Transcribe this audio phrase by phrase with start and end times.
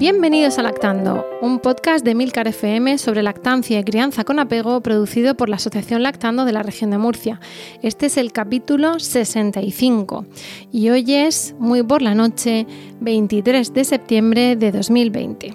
[0.00, 5.34] Bienvenidos a Lactando, un podcast de Milcar FM sobre lactancia y crianza con apego producido
[5.34, 7.38] por la Asociación Lactando de la región de Murcia.
[7.82, 10.24] Este es el capítulo 65
[10.72, 12.66] y hoy es, muy por la noche,
[13.00, 15.54] 23 de septiembre de 2020.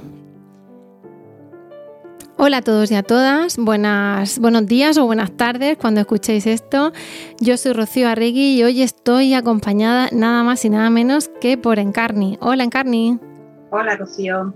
[2.37, 6.93] Hola a todos y a todas, buenas, buenos días o buenas tardes cuando escuchéis esto.
[7.39, 11.79] Yo soy Rocío Arregui y hoy estoy acompañada nada más y nada menos que por
[11.79, 12.37] Encarni.
[12.41, 13.17] Hola Encarni.
[13.71, 14.53] Hola, Rocío.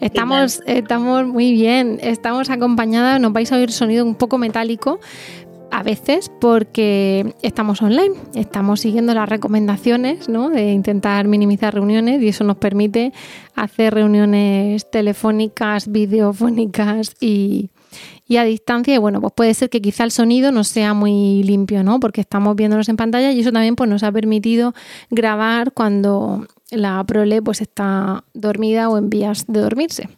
[0.00, 4.98] Estamos, estamos muy bien, estamos acompañadas, nos vais a oír sonido un poco metálico
[5.70, 10.50] a veces porque estamos online, estamos siguiendo las recomendaciones ¿no?
[10.50, 13.12] de intentar minimizar reuniones y eso nos permite
[13.54, 17.70] hacer reuniones telefónicas, videofónicas y,
[18.26, 18.94] y a distancia.
[18.94, 22.00] Y bueno, pues puede ser que quizá el sonido no sea muy limpio, ¿no?
[22.00, 24.74] Porque estamos viéndonos en pantalla y eso también pues, nos ha permitido
[25.10, 30.08] grabar cuando la prole pues está dormida o en vías de dormirse.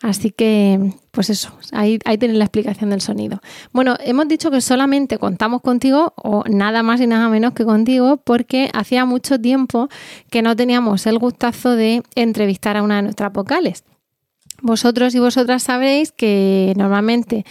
[0.00, 3.40] Así que, pues eso, ahí, ahí la explicación del sonido.
[3.72, 8.18] Bueno, hemos dicho que solamente contamos contigo, o nada más y nada menos que contigo,
[8.18, 9.88] porque hacía mucho tiempo
[10.30, 13.82] que no teníamos el gustazo de entrevistar a una de nuestras vocales.
[14.62, 17.44] Vosotros y vosotras sabréis que normalmente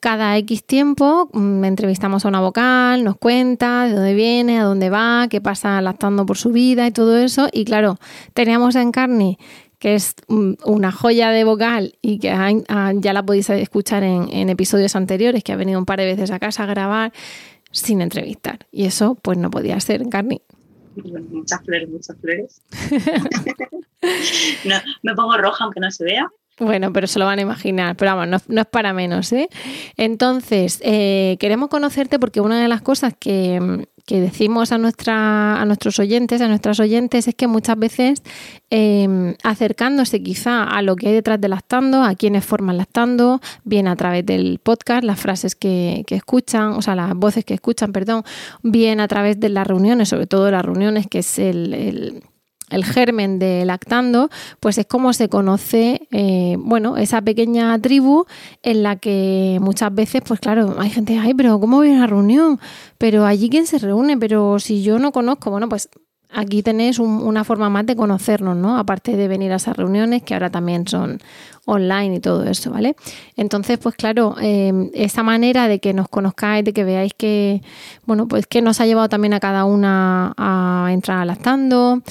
[0.00, 4.90] cada X tiempo mm, entrevistamos a una vocal, nos cuenta de dónde viene, a dónde
[4.90, 7.48] va, qué pasa lactando por su vida y todo eso.
[7.52, 7.98] Y claro,
[8.32, 9.38] teníamos a Encarni,
[9.78, 14.96] que es mm, una joya de vocal y que ya la podéis escuchar en, episodios
[14.96, 17.12] anteriores, que ha venido un par de veces a casa a grabar
[17.70, 18.66] sin entrevistar.
[18.72, 20.40] Y eso pues no podía ser Encarni.
[21.30, 22.62] Muchas flores, muchas flores.
[25.02, 26.30] me pongo roja aunque no se vea.
[26.60, 29.32] Bueno, pero se lo van a imaginar, pero vamos, no, es para menos.
[29.32, 29.48] ¿eh?
[29.96, 36.00] Entonces, eh, queremos conocerte porque una de las cosas que, decimos a, nuestra, a nuestros
[36.00, 38.22] oyentes, a nuestras oyentes, es que muchas veces
[38.68, 43.86] em, acercándose quizá a lo que hay detrás de Lactando, a quienes forman Lactando, bien
[43.86, 48.24] a través del podcast, las frases que, escuchan, o sea, las voces que escuchan, perdón,
[48.62, 52.24] bien a través de las reuniones, sobre todo las reuniones, que es el
[52.84, 58.26] germen de lactando, pues es como se conoce, eh, bueno, esa pequeña tribu
[58.62, 62.06] en la que muchas veces, pues claro, hay gente, ay, pero ¿cómo voy a una
[62.06, 62.60] reunión?
[62.98, 65.88] Pero allí quién se reúne, pero si yo no conozco, bueno, pues
[66.32, 68.78] aquí tenéis una forma más de conocernos, ¿no?
[68.78, 71.20] Aparte de venir a esas reuniones que ahora también son
[71.66, 72.96] online y todo eso, ¿vale?
[73.36, 77.62] Entonces, pues claro, eh, esa manera de que nos conozcáis, de que veáis que,
[78.06, 82.02] bueno, pues que nos ha llevado también a cada una a entrar a lactando,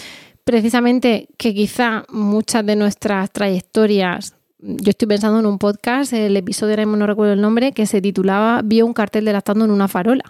[0.49, 6.71] precisamente que quizá muchas de nuestras trayectorias, yo estoy pensando en un podcast, el episodio
[6.71, 9.87] ahora no recuerdo el nombre, que se titulaba Vio un cartel de lactando en una
[9.87, 10.23] farola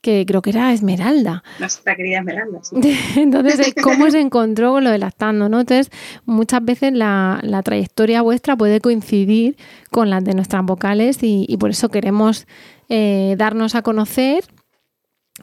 [0.00, 1.44] que creo que era Esmeralda.
[1.60, 2.60] Nuestra querida Esmeralda.
[3.16, 5.50] Entonces, ¿cómo se encontró con lo de lactando?
[5.50, 5.60] ¿no?
[5.60, 5.92] Entonces,
[6.24, 9.58] muchas veces la, trayectoria vuestra puede coincidir
[9.90, 12.46] con las de nuestras vocales y, por eso queremos
[12.88, 14.44] eh, darnos a conocer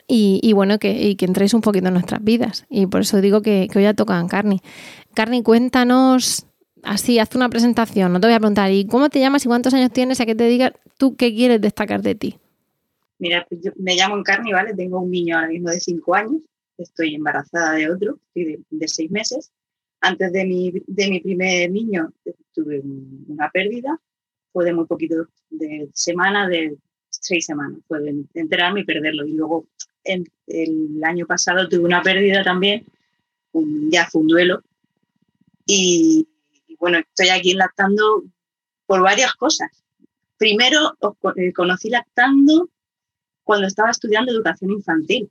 [0.07, 2.66] y, bueno, que, y que entréis un poquito en nuestras vidas.
[2.69, 4.61] Y por eso digo que, hoy ya toca Carni.
[5.13, 6.45] Carni, cuéntanos,
[6.83, 8.13] así, haz una presentación.
[8.13, 10.22] No te voy a preguntar, ¿y cómo te llamas y cuántos años tienes?
[10.22, 12.38] A que te diga tú qué quieres destacar de ti.
[13.17, 14.73] Mira, pues yo me llamo Encarni, ¿vale?
[14.73, 16.41] Tengo un niño ahora mismo de 5 años.
[16.78, 19.51] Estoy embarazada de otro, de, de 6 meses.
[20.01, 22.13] Antes de mi, de mi primer niño
[22.53, 22.81] tuve
[23.28, 23.99] una pérdida.
[24.53, 26.78] Fue de muy poquito, de semana, de
[27.21, 27.79] seis semanas.
[27.87, 29.25] Fue de enterarme y perderlo.
[29.25, 29.66] Y luego
[30.03, 32.85] el año pasado tuve una pérdida también,
[33.91, 34.63] ya fue un duelo.
[35.66, 36.27] Y,
[36.79, 38.23] bueno, estoy aquí lactando
[38.85, 39.69] por varias cosas.
[40.37, 40.97] Primero,
[41.35, 42.69] eh, conocí lactando
[43.43, 45.29] cuando estaba estudiando educación infantil,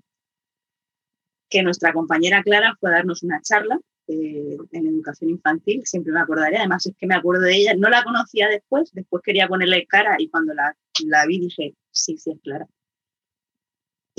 [1.48, 6.20] que nuestra compañera Clara fue a darnos una charla eh, en educación infantil, siempre me
[6.20, 9.86] acordaré, además es que me acuerdo de ella, no la conocía después, después quería ponerle
[9.86, 10.76] cara y cuando la,
[11.06, 12.66] la vi dije, sí, sí, es Clara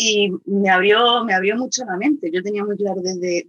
[0.01, 2.31] y me abrió, me abrió mucho la mente.
[2.31, 3.45] Yo tenía muy claro desde,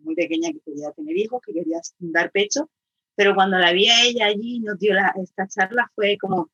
[0.00, 2.68] muy pequeña que quería tener hijos, que quería dar pecho,
[3.14, 6.50] pero cuando la vi a ella allí nos dio esta charla fue como,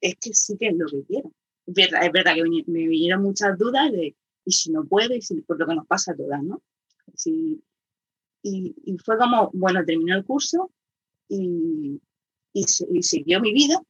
[0.00, 1.32] es que sí que es lo que quiero.
[1.66, 5.12] es verdad que me vinieron muchas dudas de, ¿y si no puedo?
[5.12, 6.62] Y si, por lo que nos pasa a todas, ¿no?
[8.48, 10.70] Y, fue como, bueno, terminó el curso
[11.28, 12.00] y,
[12.52, 12.62] y,
[13.02, 13.80] siguió mi vida.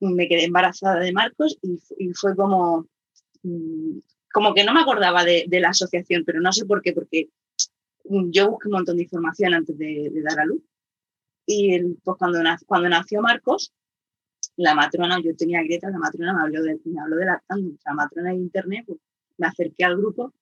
[0.00, 2.86] Me quedé embarazada de Marcos y, fue como,
[3.42, 3.98] mm,
[4.32, 7.28] como que no me acordaba de, la asociación, pero no sé por qué, porque
[8.04, 10.62] yo busqué un montón de información antes de, dar a luz.
[11.46, 13.72] Y pues cuando, cuando nació Marcos,
[14.56, 17.94] la matrona, yo tenía grietas, la matrona me habló de, me habló de la, la
[17.94, 18.98] matrona de internet, pues
[19.38, 20.32] me acerqué al grupo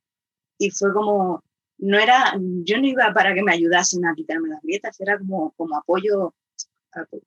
[0.59, 1.43] y fue como,
[1.81, 5.53] no era, yo no iba para que me ayudasen a quitarme las grietas, era como,
[5.53, 6.35] como apoyo,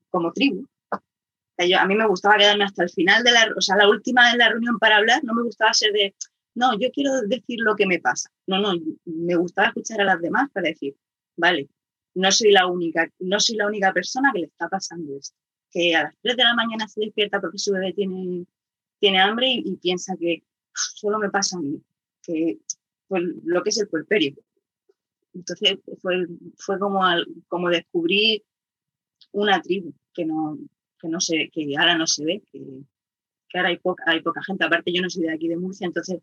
[0.10, 0.68] como tribu.
[0.92, 4.38] a mí me gustaba quedarme hasta el final de la, o sea, la última de
[4.38, 6.16] la reunión para hablar, no me gustaba ser de,
[6.56, 8.30] no, yo quiero decir lo que me pasa.
[8.48, 8.74] No, no,
[9.06, 10.96] me gustaba escuchar a las demás para decir,
[11.36, 11.70] vale,
[12.16, 15.36] no soy la única, no soy la única persona que le está pasando esto.
[15.72, 18.46] Que a las 3 de la mañana se despierta porque su bebé tiene,
[19.00, 21.82] tiene hambre y, piensa que solo me pasa a mí,
[22.22, 22.60] que
[23.08, 24.36] pues, lo que es el puerperio.
[25.34, 26.28] Entonces fue,
[26.58, 27.02] fue como,
[27.48, 28.44] como descubrir
[29.32, 30.58] una tribu que no,
[31.00, 32.60] que no se, que ahora no se ve, que,
[33.50, 34.64] que ahora hay poca, hay poca gente.
[34.64, 36.22] Aparte yo no soy de aquí de Murcia, entonces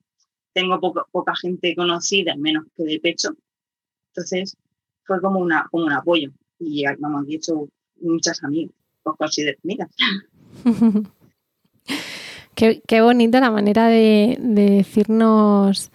[0.52, 0.80] tengo
[1.10, 3.30] poca gente conocida, menos que de pecho.
[4.08, 4.56] Entonces
[5.04, 6.30] fue como, una, como un apoyo.
[6.58, 7.68] Y vamos, he hecho
[8.00, 9.90] muchas amigas, os considero amigas.
[12.54, 15.90] qué, qué bonita la manera de, decirnos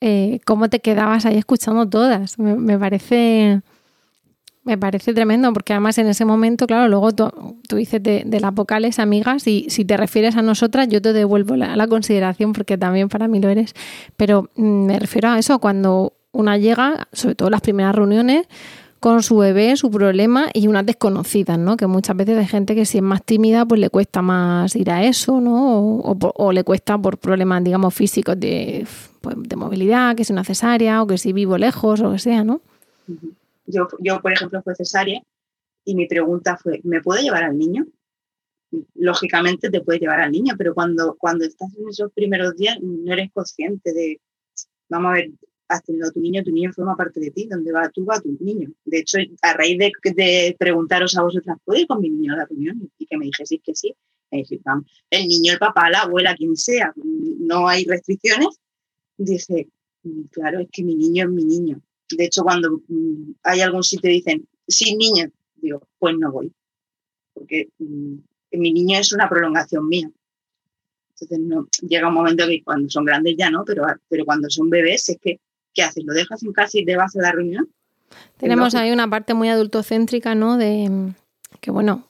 [0.00, 2.38] eh, cómo te quedabas ahí escuchando todas.
[2.38, 3.60] Me, parece.
[4.62, 7.30] Me parece tremendo, porque además en ese momento, claro, luego tú,
[7.74, 11.76] dices de, las vocales amigas y si te refieres a nosotras, yo te devuelvo la,
[11.76, 13.74] la consideración porque también para mí lo eres.
[14.16, 18.46] Pero mm, me refiero a eso, cuando una llega, sobre todo las primeras reuniones,
[19.00, 21.78] con su bebé, su problema y unas desconocidas, ¿no?
[21.78, 24.90] Que muchas veces hay gente que si es más tímida, pues le cuesta más ir
[24.90, 25.96] a eso, ¿no?
[25.96, 28.86] O, le cuesta por problemas, digamos, físicos de,
[29.20, 32.44] pues, de movilidad, que es una cesárea o que si vivo lejos o que sea,
[32.44, 32.60] ¿no?
[33.66, 35.22] Yo, yo, por ejemplo, fue cesárea
[35.84, 37.86] y mi pregunta fue, ¿me puedo llevar al niño?
[38.94, 43.12] Lógicamente te puedes llevar al niño, pero cuando, cuando estás en esos primeros días no
[43.12, 44.20] eres consciente de,
[44.88, 45.30] vamos a ver,
[45.68, 48.20] has tenido a tu niño, tu niño forma parte de ti, donde va tú, va
[48.20, 48.70] tu niño.
[48.84, 52.46] De hecho, a raíz de, preguntaros a vosotras, ¿puedo ir con mi niño a la
[52.46, 52.90] reunión?
[52.98, 53.94] Y que me dijeseis que sí,
[54.30, 58.60] el niño, el papá, la abuela, quien sea, no hay restricciones.
[59.22, 59.68] Dice,
[60.02, 61.80] mm, claro, es que mi niño es mi niño.
[62.16, 66.52] De hecho, cuando mm, hay algún sitio y dicen, sin niño, digo, pues no voy.
[67.34, 68.14] Porque mm,
[68.52, 70.10] mi niño es una prolongación mía.
[71.10, 74.70] Entonces, no, llega un momento que cuando son grandes ya no, pero, pero cuando son
[74.70, 75.38] bebés es que
[75.74, 76.04] ¿qué haces?
[76.04, 77.68] ¿Lo dejas en casa y te vas a la reunión?
[78.38, 80.56] Tenemos ahí una parte muy adultocéntrica, ¿no?
[80.56, 81.12] De
[81.60, 82.08] que, bueno,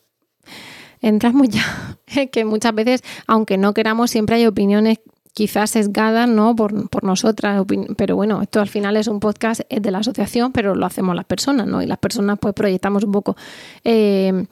[1.00, 1.98] entramos ya,
[2.32, 5.00] que muchas veces, aunque no queramos, siempre hay opiniones
[5.32, 6.56] quizás sesgadas, ¿no?
[6.56, 7.64] Por, por nosotras,
[7.96, 11.24] pero bueno, esto al final es un podcast de la asociación, pero lo hacemos las
[11.24, 11.82] personas, ¿no?
[11.82, 13.36] Y las personas pues proyectamos un poco
[13.84, 14.46] eh,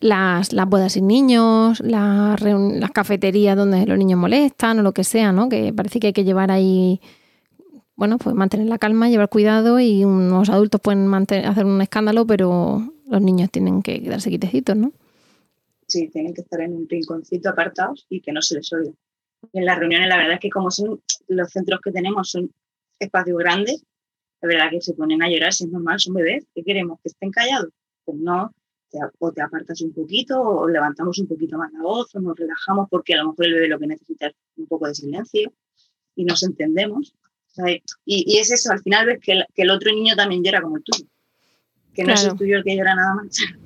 [0.00, 5.04] las, las bodas sin niños, las, las cafeterías donde los niños molestan o lo que
[5.04, 5.48] sea, ¿no?
[5.48, 7.00] Que parece que hay que llevar ahí
[7.94, 12.26] bueno, pues mantener la calma, llevar cuidado y unos adultos pueden mantener, hacer un escándalo,
[12.26, 14.92] pero los niños tienen que quedarse quitecitos, ¿no?
[15.86, 18.92] Sí, tienen que estar en un rinconcito apartados y que no se les oiga.
[19.52, 22.52] En las reuniones, la verdad es que como son los centros que tenemos son
[22.98, 23.84] espacios grandes,
[24.40, 26.98] la verdad que se ponen a llorar, si es normal, son bebés, ¿qué queremos?
[27.02, 27.70] ¿Que estén callados?
[28.04, 28.52] Pues no,
[29.18, 32.88] o te apartas un poquito, o levantamos un poquito más la voz, o nos relajamos
[32.90, 35.52] porque a lo mejor el bebé lo que necesita es un poco de silencio
[36.14, 37.14] y nos entendemos.
[38.04, 41.06] Y, es eso, al final ves que el, otro niño también llora como el tuyo,
[41.94, 43.36] que no es el tuyo el que llora nada más.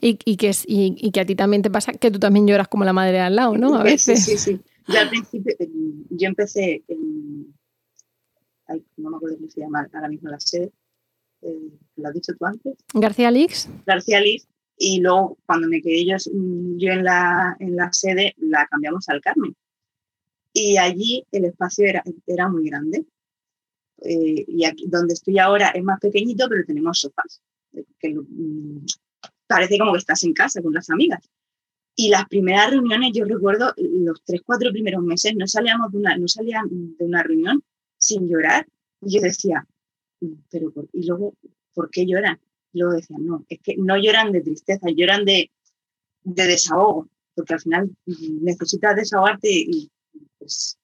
[0.00, 2.84] Y, y que, y, que a ti también te pasa que tú también lloras como
[2.84, 3.74] la madre al lado, ¿no?
[3.74, 4.24] A veces.
[4.24, 4.60] Sí, sí, sí.
[4.88, 5.54] Yo al principio,
[6.10, 7.54] yo empecé en,
[8.96, 10.72] no me acuerdo cómo se llama ahora mismo la sede,
[11.42, 12.74] eh, ¿lo has dicho tú antes?
[12.94, 13.68] García Lix.
[13.84, 14.46] García Lix.
[14.78, 16.16] Y luego, cuando me quedé yo,
[16.76, 19.56] yo en, la, en la sede, la cambiamos al Carmen
[20.56, 23.04] y allí el espacio era, era muy grande.
[23.98, 27.42] Eh, y aquí donde estoy ahora es más pequeñito, pero tenemos sofás.
[27.98, 28.86] Que, mm,
[29.46, 31.20] parece como que estás en casa con las amigas.
[31.94, 36.16] Y las primeras reuniones, yo recuerdo los tres, cuatro primeros meses, no salíamos de una,
[36.16, 37.62] no salían de una reunión
[37.98, 38.66] sin llorar.
[39.00, 39.66] Y yo decía,
[40.20, 41.34] mm, pero y luego,
[41.72, 42.38] ¿por qué lloran?
[42.72, 45.50] Y luego decían, no, es que no lloran de tristeza, lloran de,
[46.24, 49.90] de desahogo, porque al final mm, necesitas desahogarte y,
[50.38, 50.78] pues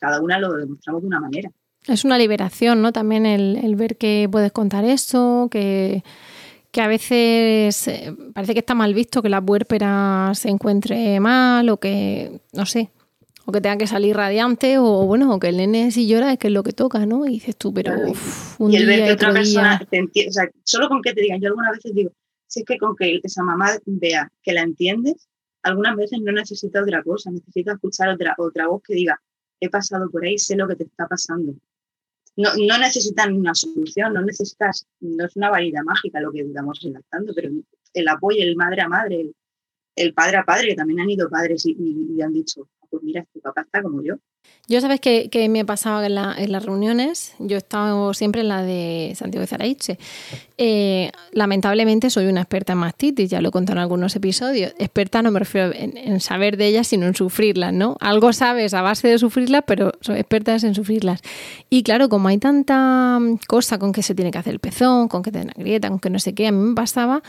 [0.00, 1.50] cada una lo demostramos de una manera.
[1.86, 2.92] Es una liberación, ¿no?
[2.92, 6.02] También el, ver que puedes contar eso, que,
[6.76, 11.66] que a veces eh, parece que está mal visto que la puérpera se encuentre mal
[11.70, 12.90] o que, no sé,
[13.46, 16.38] o que tenga que salir radiante o bueno, o que el nene si llora es
[16.38, 17.24] que es lo que toca, ¿no?
[17.24, 17.94] Y dices tú, pero
[18.58, 21.22] un y el ver que otra persona te entiende, o sea, solo con que te
[21.22, 22.10] digan, yo algunas veces digo,
[22.46, 25.30] si es que con que esa mamá vea que la entiendes,
[25.62, 29.18] algunas veces no necesita otra cosa, necesita escuchar otra, otra voz que diga,
[29.60, 31.54] he pasado por ahí, sé lo que te está pasando.
[32.36, 36.84] No, no necesitan una solución, no necesitas, no es una varita mágica lo que estamos
[36.84, 37.50] enlactando, pero
[37.94, 39.32] el apoyo, el madre a madre,
[39.96, 43.40] el, padre a padre, que también han ido padres y han dicho, pues mira, tu
[43.40, 44.16] papá está como yo.
[44.68, 46.14] Yo sabes que, me pasaba en,
[46.52, 49.96] las reuniones, yo he estado siempre en la de Santiago de Zaraiche.
[50.58, 54.74] Eh, lamentablemente soy una experta en mastitis, ya lo he contado en algunos episodios.
[54.80, 57.96] Experta no me refiero en, saber de ellas, sino en sufrirlas, ¿no?
[58.00, 61.20] Algo sabes a base de sufrirlas, pero soy experta en sufrirlas.
[61.70, 65.22] Y claro, como hay tanta cosa con que se tiene que hacer el pezón, con
[65.22, 67.22] que te una grieta, con que no sé qué, a mí me pasaba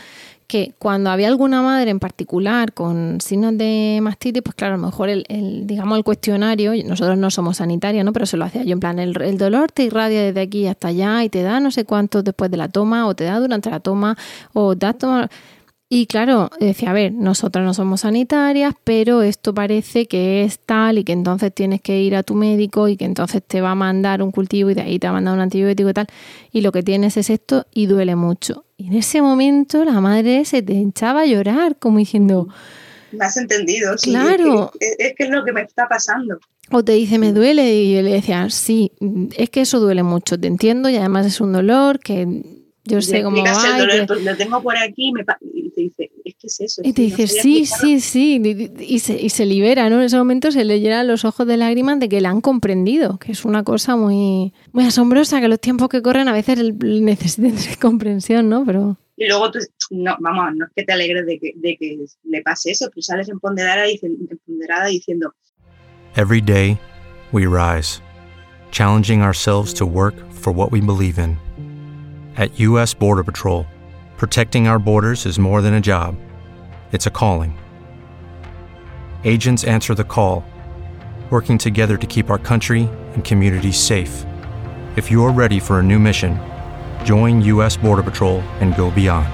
[0.48, 4.86] que cuando había alguna madre en particular con signos de mastitis, pues claro, a lo
[4.86, 5.24] mejor el,
[5.66, 8.14] digamos el cuestionario, nosotros no somos sanitarios, ¿no?
[8.14, 10.88] Pero se lo hacía yo en plan, el, el, dolor te irradia desde aquí hasta
[10.88, 13.68] allá y te da no sé cuánto después de la toma, o te da durante
[13.70, 14.16] la toma,
[14.54, 15.28] o da toma.
[15.90, 20.98] Y claro, decía, a ver, nosotras no somos sanitarias, pero esto parece que es tal
[20.98, 23.74] y que entonces tienes que ir a tu médico y que entonces te va a
[23.74, 26.06] mandar un cultivo y de ahí te va a mandar un antibiótico y tal.
[26.52, 28.66] Y lo que tienes es esto y duele mucho.
[28.76, 32.48] Y en ese momento la madre se te echaba a llorar, como diciendo...
[33.10, 34.10] Me has entendido, sí.
[34.10, 34.70] Claro.
[34.78, 36.38] Es que es, lo que me está pasando.
[36.70, 38.92] O te dice, me duele, y yo le decía, sí,
[39.34, 43.22] es que eso duele mucho, te entiendo, y además es un dolor que yo sé
[43.22, 43.78] cómo va.
[44.22, 45.24] Lo tengo por aquí, me
[45.78, 46.82] te dice, es que es eso.
[46.84, 48.42] Y te dice, sí, sí, sí,
[48.80, 49.98] y se, y se libera, ¿no?
[49.98, 53.18] En ese momento se le llenan los ojos de lágrimas de que la han comprendido,
[53.18, 57.78] que es una cosa muy, muy asombrosa, que los tiempos que corren a veces necesitan
[57.80, 58.64] comprensión, ¿no?
[58.64, 58.96] Pero...
[59.16, 59.58] Y luego tú,
[59.90, 63.00] no, vamos, no es que te alegres de que, de que le pase eso, tú
[63.02, 65.34] sales empoderada, empoderada diciendo...
[66.16, 66.78] Every day
[67.32, 68.00] we rise,
[68.70, 71.36] challenging ourselves to work for what we believe in.
[72.38, 72.94] At U.S.
[72.94, 73.66] Border Patrol,
[74.18, 76.16] Protecting our borders is more than a job,
[76.90, 77.56] it's a calling.
[79.22, 80.44] Agents answer the call,
[81.30, 84.26] working together to keep our country and communities safe.
[84.96, 86.36] If you are ready for a new mission,
[87.04, 87.76] join U.S.
[87.76, 89.28] Border Patrol and go beyond.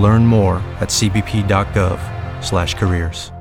[0.00, 3.32] Learn more at cbp.gov/careers.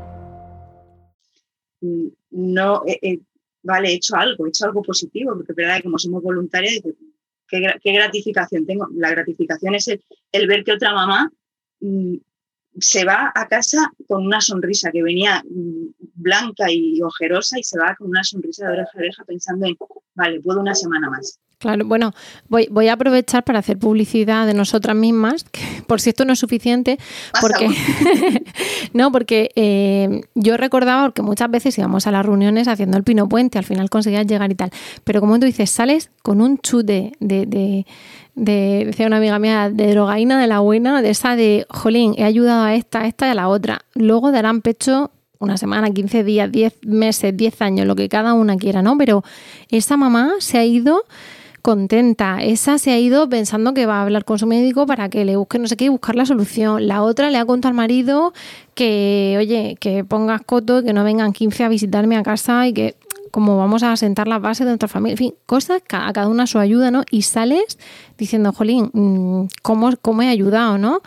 [2.31, 3.17] No, eh, eh,
[3.63, 6.81] vale, he hecho algo, he hecho algo positivo, porque verdad que como somos voluntarios,
[7.47, 8.87] qué, gratificación tengo.
[8.95, 11.31] La gratificación es el, ver que otra mamá
[11.79, 12.15] mm,
[12.79, 17.79] se va a casa con una sonrisa que venía mm, blanca y ojerosa y se
[17.79, 19.77] va con una sonrisa de oreja a oreja pensando en,
[20.13, 21.39] vale, puedo una semana más.
[21.59, 22.13] Claro, bueno,
[22.49, 25.43] voy, voy a aprovechar para hacer publicidad de nosotras mismas,
[25.87, 26.99] por si esto no es suficiente,
[27.41, 27.67] porque
[28.93, 33.27] no, porque eh, yo recordaba que muchas veces íbamos a las reuniones haciendo el pino
[33.27, 34.69] puente, al final conseguías llegar y tal,
[35.03, 37.87] pero como tú dices, sales con un chute de, de,
[38.35, 42.23] de, decía una amiga mía, de drogaína de la buena, de esa de, jolín, he
[42.23, 43.81] ayudado a esta, a esta y a la otra.
[43.95, 45.09] Luego darán pecho
[45.39, 48.95] una semana, 15 días, 10 meses, 10 años, lo que cada una quiera, ¿no?
[48.95, 49.23] Pero
[49.69, 51.03] esa mamá se ha ido
[51.61, 52.43] contenta.
[52.43, 55.35] Esa se ha ido pensando que va a hablar con su médico para que le
[55.35, 56.87] busque no sé qué y buscar la solución.
[56.87, 58.33] La otra le ha contado al marido
[58.75, 62.95] que, oye, que pongas coto, que no vengan 15 a visitarme a casa y que
[63.31, 65.13] como vamos a sentar las bases de nuestra familia.
[65.13, 67.03] En fin, cosas a cada una su ayuda, ¿no?
[67.11, 67.77] Y sales
[68.17, 71.01] diciendo, jolín, mm, ¿cómo, cómo he ayudado, no?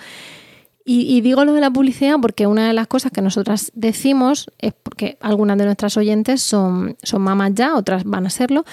[0.84, 4.50] Y, y, digo lo de la publicidad porque una de las cosas que nosotras decimos
[4.58, 8.64] es porque algunas de nuestras oyentes son, son mamás ya, otras van a serlo,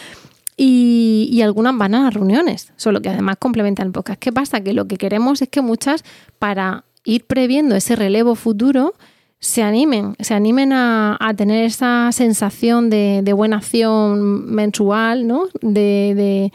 [0.59, 4.19] y, algunas van a las reuniones, solo que además complementan el podcast.
[4.19, 4.61] ¿Qué pasa?
[4.61, 6.03] Que lo que queremos es que muchas,
[6.39, 8.95] para ir previendo ese relevo futuro,
[9.39, 15.43] se animen, se animen a, tener esa sensación de, buena acción mensual, ¿no?
[15.61, 16.51] De,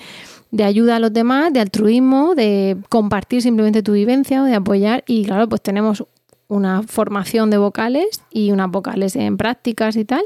[0.51, 5.05] de, ayuda a los demás, de altruismo, de compartir simplemente tu vivencia o de apoyar.
[5.07, 6.05] Y claro, pues tenemos
[6.49, 10.25] una formación de vocales y unas vocales en prácticas y tal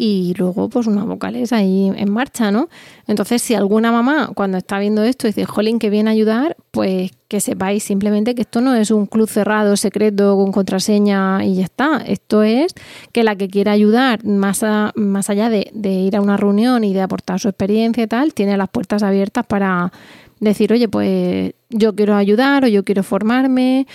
[0.00, 2.68] y luego pues unas vocales ahí en marcha, ¿no?
[3.08, 7.10] Entonces, si alguna mamá cuando está viendo esto dice, jolín, que viene a ayudar, pues
[7.26, 11.64] que sepáis simplemente que esto no es un club cerrado, secreto, con contraseña y ya
[11.64, 11.96] está.
[12.06, 12.74] Esto es
[13.10, 14.64] que la que quiera ayudar, más,
[14.94, 18.34] más allá de, de ir a una reunión y de aportar su experiencia y tal,
[18.34, 19.92] tiene las puertas abiertas para
[20.38, 23.88] decir, oye, pues yo quiero ayudar o yo quiero formarme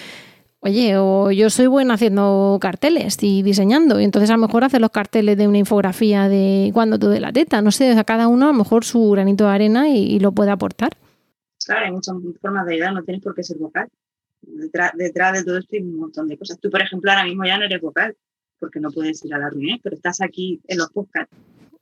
[0.66, 4.80] Oye, o yo soy buena haciendo carteles y diseñando, y entonces a lo mejor hacer
[4.80, 8.30] los carteles de una infografía de cuando tú de la teta, no sé, a cada
[8.30, 10.92] uno a lo mejor su granito de arena y, lo puede aportar.
[11.66, 13.90] claro, hay muchas formas de ayudar, no tienes por qué ser vocal.
[14.42, 16.58] Detrás, detrás de todo esto hay un montón de cosas.
[16.62, 18.16] Tú, por ejemplo, ahora mismo ya no eres vocal,
[18.58, 21.36] porque no puedes ir a la reunión, pero estás aquí en los podcasts.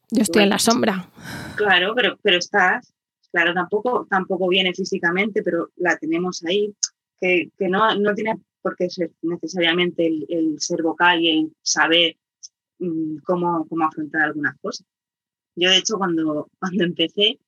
[0.10, 1.08] Yo estoy en la sombra.
[1.56, 2.92] Claro, pero, pero estás,
[3.32, 6.74] claro, tampoco, tampoco viene físicamente, pero la tenemos ahí,
[7.20, 11.56] que, que no, no tiene por qué ser necesariamente el, el ser vocal y el
[11.62, 12.18] saber
[12.80, 14.88] mm, cómo, cómo afrontar algunas cosas.
[15.56, 17.40] Yo, de hecho, cuando, cuando empecé,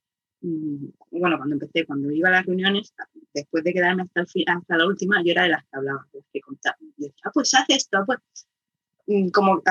[0.42, 2.94] mm, bueno, cuando empecé, cuando iba a las reuniones,
[3.34, 6.20] después de quedarme hasta, el hasta la última, yo era de las que hablaba, de
[6.20, 6.78] las que contaba.
[6.82, 8.20] Y decía, ah, pues haz esto, pues.
[9.08, 9.62] Mm, Como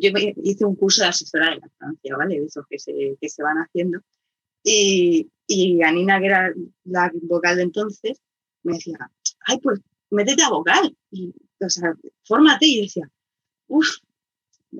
[0.00, 0.10] yo
[0.42, 2.36] hice un curso de asesora de lactancia, ¿vale?
[2.44, 4.00] Esos que se, que se van haciendo.
[4.64, 6.52] Y, y Anina, que era
[6.84, 8.20] la vocal de entonces,
[8.62, 9.10] me decía,
[9.46, 9.80] ay, pues
[10.10, 10.96] métete a vocal.
[11.10, 12.66] Y, o sea, fórmate.
[12.66, 13.10] Y decía,
[13.68, 13.88] uff,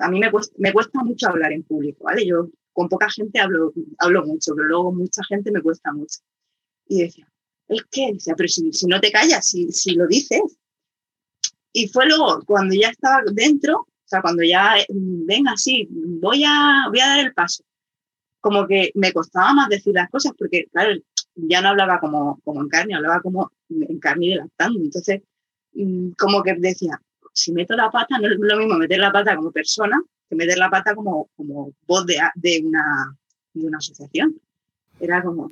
[0.00, 2.26] a mí me cuesta, me cuesta mucho hablar en público, ¿vale?
[2.26, 6.20] Yo con poca gente hablo, hablo mucho, pero luego mucha gente me cuesta mucho.
[6.86, 7.28] Y decía,
[7.68, 8.12] ¿el qué?
[8.12, 10.40] Decía, pero si, si no te callas, si, si lo dices.
[11.72, 16.42] Y fue luego, cuando ya estaba dentro, o sea, cuando ya, mm, venga, sí, voy
[16.44, 17.64] a, voy a dar el paso.
[18.40, 20.98] Como que me costaba más decir las cosas, porque, claro,
[21.48, 24.78] ya no hablaba como, como en carne, hablaba como en carne y lactando.
[24.80, 25.22] Entonces,
[25.74, 27.00] mm, como que decía,
[27.32, 30.58] si meto la pata, no es lo mismo meter la pata como persona que meter
[30.58, 33.16] la pata como, como voz de, de, una,
[33.52, 34.40] de una asociación.
[35.00, 35.50] Era como.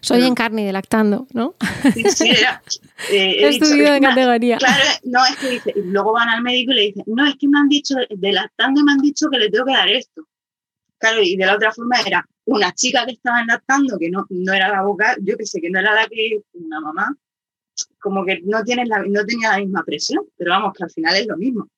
[0.00, 1.54] Soy en carne y de lactando, ¿no?
[1.92, 2.62] Sí, sí, era.
[3.10, 4.56] eh, he He dicho, subido es de categoría.
[4.56, 7.36] Claro, no, es que dice, y luego van al médico y le dicen, no, es
[7.38, 10.26] que me han dicho, de lactando me han dicho que le tengo que dar esto.
[10.96, 14.52] Claro, y de la otra forma era una chica que estaba lactando, que no, no
[14.52, 17.16] era la vocal, yo que sé, que no era la que, una mamá,
[17.98, 21.16] como que no, tienes la, no tenía la misma presión, pero vamos, que al final
[21.16, 21.68] es lo mismo.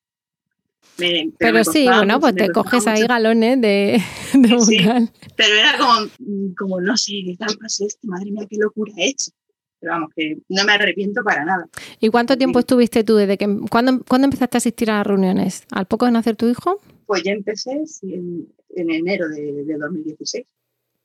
[0.98, 4.00] Me- Pero sí, bueno, mucho, pues te coges ahí galones de,
[4.34, 4.78] de Sí.
[4.78, 5.10] vocal.
[5.36, 8.06] Pero era como, como no sé, ¿qué tal pasó esto?
[8.08, 9.30] Madre mía, qué locura he hecho.
[9.78, 11.68] Pero vamos, que no me arrepiento para nada.
[12.00, 12.62] ¿Y cuánto tiempo Sí.
[12.62, 13.46] estuviste tú desde que...
[13.70, 15.64] ¿cuándo, cuándo empezaste a asistir a las reuniones?
[15.70, 16.80] ¿Al poco de nacer tu hijo?
[17.04, 20.46] Pues ya empecé sí, en, en enero de, de 2016.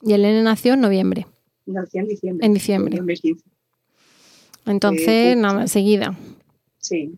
[0.01, 1.27] Y el nene nació en noviembre.
[1.65, 2.45] Nací en diciembre.
[2.45, 2.91] En diciembre.
[2.91, 3.45] de 2015.
[4.65, 5.41] Entonces, justo.
[5.41, 6.17] nada, enseguida.
[6.79, 7.13] Sí.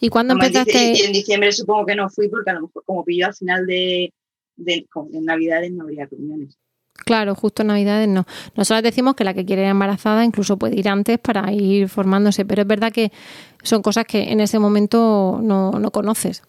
[0.00, 0.94] ¿Y cuándo en empezaste?
[0.94, 3.66] y en diciembre supongo que no fui porque a lo mejor como pilló al final
[3.66, 4.12] de,
[4.56, 6.56] de en Navidades no habría reuniones.
[7.04, 8.26] Claro, justo en Navidades no.
[8.56, 12.44] Nosotros decimos que la que quiere ir embarazada incluso puede ir antes para ir formándose,
[12.44, 13.10] pero es verdad que
[13.62, 16.42] son cosas que en ese momento no, no conoces.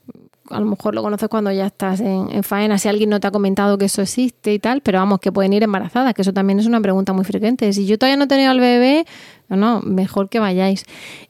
[0.52, 3.28] A lo mejor lo conoces cuando ya estás en, en faena, si alguien no te
[3.28, 6.34] ha comentado que eso existe y tal, pero vamos, que pueden ir embarazadas, que eso
[6.34, 7.72] también es una pregunta muy frecuente.
[7.74, 9.06] Si yo todavía no he tenido al bebé,
[9.50, 10.86] no, no, mejor que vayáis.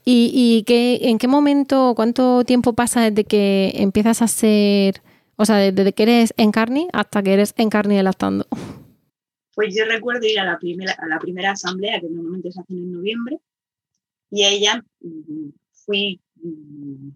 [0.06, 5.02] ¿Y, qué, en qué momento, cuánto tiempo pasa desde que empiezas a ser,
[5.36, 8.48] o sea, desde que eres encarni hasta que eres encarni de lactando?
[9.56, 12.78] Pues yo recuerdo ir a la primera, a la primera asamblea que normalmente se hacen
[12.78, 13.40] en noviembre
[14.30, 15.50] y ella mm,
[15.86, 17.10] fui mm,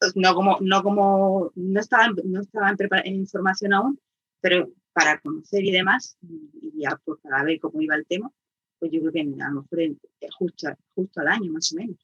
[0.16, 4.00] no como no como no estaba no estaba en, en formación aún
[4.40, 8.30] pero para conocer y demás y ya pues para ver cómo iba el tema
[8.78, 10.00] pues yo creo que a lo mejor en-
[10.38, 11.96] justo justo al año más o menos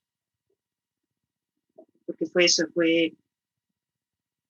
[2.06, 3.14] porque fue eso fue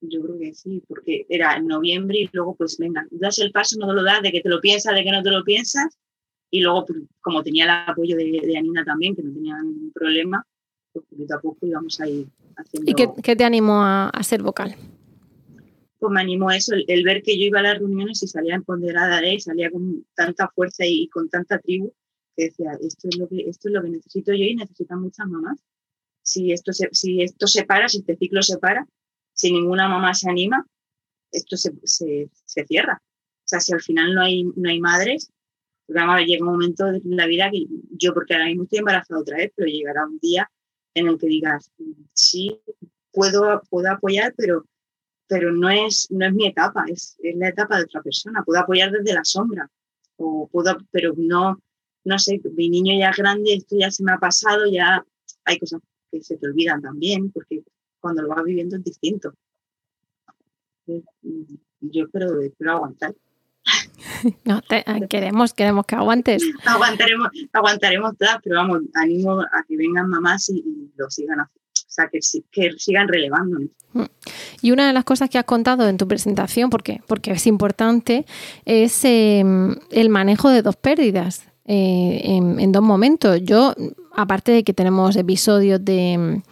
[0.01, 3.77] yo creo que sí, porque era en noviembre y luego pues venga, das el paso,
[3.79, 5.98] no te lo das, de que te lo piensas, de que no te lo piensas.
[6.51, 9.92] Y luego, pues, como tenía el apoyo de, de Anina también, que no tenía ningún
[9.92, 10.46] problema,
[10.92, 12.90] poquito a poco íbamos a ir haciendo...
[12.90, 14.77] ¿Y qué, qué te animó a, a ser vocal?
[15.98, 18.55] Pues me animó eso, el, el ver que yo iba a las reuniones y salía
[18.55, 21.92] empoderada de ahí, salía con tanta fuerza y, y con tanta tribu,
[22.37, 25.27] que decía, esto es lo que, esto es lo que necesito yo y necesitan muchas
[25.27, 25.59] mamás.
[26.22, 28.87] Si esto se, si esto se para, si este ciclo se para,
[29.33, 30.64] si ninguna mamá se anima,
[31.33, 33.03] esto se, se, se cierra.
[33.03, 35.33] O sea, si al final no hay, no hay madres,
[35.87, 39.38] porque llega un momento de la vida que yo, porque ahora mismo estoy embarazada otra
[39.38, 40.51] vez, pero llegará un día
[40.98, 41.70] en el que digas,
[42.12, 42.61] sí,
[43.12, 44.64] puedo, puedo apoyar, pero,
[45.26, 48.42] pero no, es, no es mi etapa, es, es la etapa de otra persona.
[48.44, 49.70] Puedo apoyar desde la sombra,
[50.16, 51.61] o puedo, pero no,
[52.04, 55.04] no sé, mi niño ya es grande, esto ya se me ha pasado, ya
[55.44, 55.80] hay cosas
[56.11, 57.62] que se te olvidan también, porque
[58.00, 59.34] cuando lo vas viviendo es distinto.
[60.87, 63.14] Yo espero, espero aguantar.
[64.44, 66.42] No, te- queremos, queremos que aguantes.
[66.66, 71.58] aguantaremos, aguantaremos todas, pero vamos, animo a que vengan mamás y, y lo sigan haciendo.
[71.74, 73.70] O sea, que, si- que sigan relevándonos.
[74.61, 78.26] Y una de las cosas que has contado en tu presentación, porque, porque es importante,
[78.64, 79.42] es eh,
[79.90, 83.40] el manejo de dos pérdidas eh, en, en dos momentos.
[83.42, 83.74] Yo,
[84.14, 86.42] aparte de que tenemos episodios de,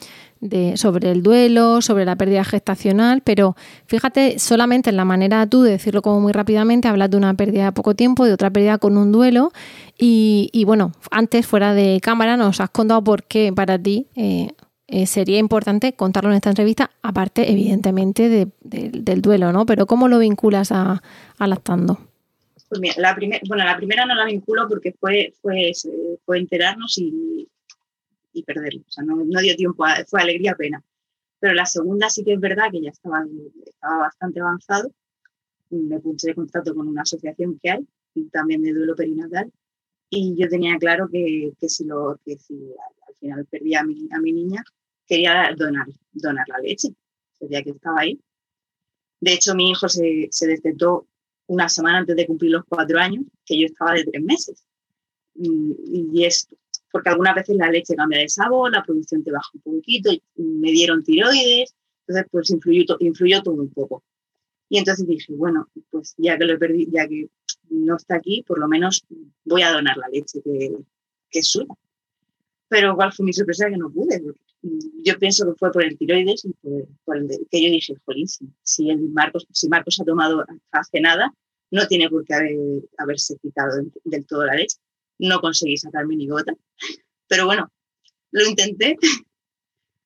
[0.40, 5.62] de, sobre el duelo, sobre la pérdida gestacional, pero fíjate solamente en la manera tú
[5.62, 8.78] de decirlo como muy rápidamente, hablas de una pérdida de poco tiempo, de otra pérdida
[8.78, 9.52] con un duelo
[9.98, 14.50] y, bueno, antes fuera de cámara nos has contado por qué para ti eh,
[14.88, 19.66] eh, sería importante contarlo en esta entrevista, aparte evidentemente del duelo, ¿no?
[19.66, 21.02] Pero ¿cómo lo vinculas a,
[21.38, 21.98] lactando?
[22.68, 23.16] Pues mira, la,
[23.48, 25.72] bueno, la primera no la vinculo porque fue, fue,
[26.24, 27.48] fue enterarnos y,
[28.36, 28.82] y perderlo.
[28.86, 30.82] O sea, no, dio tiempo, fue alegría, pena.
[31.40, 33.24] Pero la segunda sí que es verdad que ya estaba,
[33.64, 34.92] estaba bastante avanzado.
[35.70, 37.86] Me puse de contacto con una asociación que hay,
[38.30, 39.52] también de duelo perinatal,
[40.08, 44.08] y yo tenía claro que, que si, lo, que si al, final perdía a mi,
[44.12, 44.62] a mi niña,
[45.06, 46.88] quería donar, donar la leche,
[47.40, 48.20] el que estaba ahí.
[49.20, 50.60] De hecho, mi hijo se, se
[51.48, 54.64] una semana antes de cumplir los cuatro años, que yo estaba de tres meses.
[55.34, 56.48] Y, y es
[56.96, 60.70] porque algunas veces la leche cambia de sabor, la producción te baja un poquito, me
[60.70, 61.74] dieron tiroides,
[62.06, 64.02] entonces pues influyó, influyó todo un poco.
[64.70, 67.28] Y entonces dije, bueno, pues ya que lo perdí, ya que
[67.68, 69.04] no está aquí, por lo menos
[69.44, 70.74] voy a donar la leche que,
[71.28, 71.68] que es suya.
[72.68, 74.22] Pero cuál fue mi sorpresa que no pude.
[75.04, 76.54] Yo pienso que fue por el tiroides y
[77.04, 78.26] por, el que yo dije, jolín,
[78.62, 81.30] si, el Marcos, si Marcos ha tomado hace nada,
[81.70, 84.78] no tiene por qué haberse quitado del todo la leche
[85.18, 86.54] no conseguí sacarme ni gota.
[87.28, 87.70] Pero bueno,
[88.30, 88.96] lo intenté.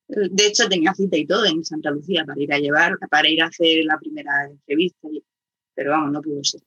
[0.08, 3.42] De hecho, tenía cita y todo en Santa Lucía para ir a llevar, para ir
[3.42, 5.08] a hacer la primera entrevista,
[5.74, 6.60] pero vamos, no pudo ser.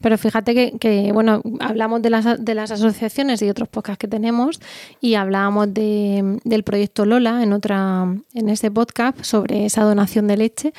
[0.00, 4.60] Pero fíjate que, bueno, hablamos de las, de las asociaciones y otros podcasts que tenemos
[5.00, 10.36] y hablábamos de, del proyecto Lola en otra en ese podcast sobre esa donación de
[10.36, 10.72] leche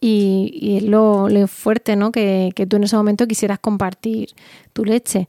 [0.00, 2.12] y, y lo, lo fuerte ¿no?
[2.12, 4.30] que, que tú en ese momento quisieras compartir
[4.72, 5.28] tu leche.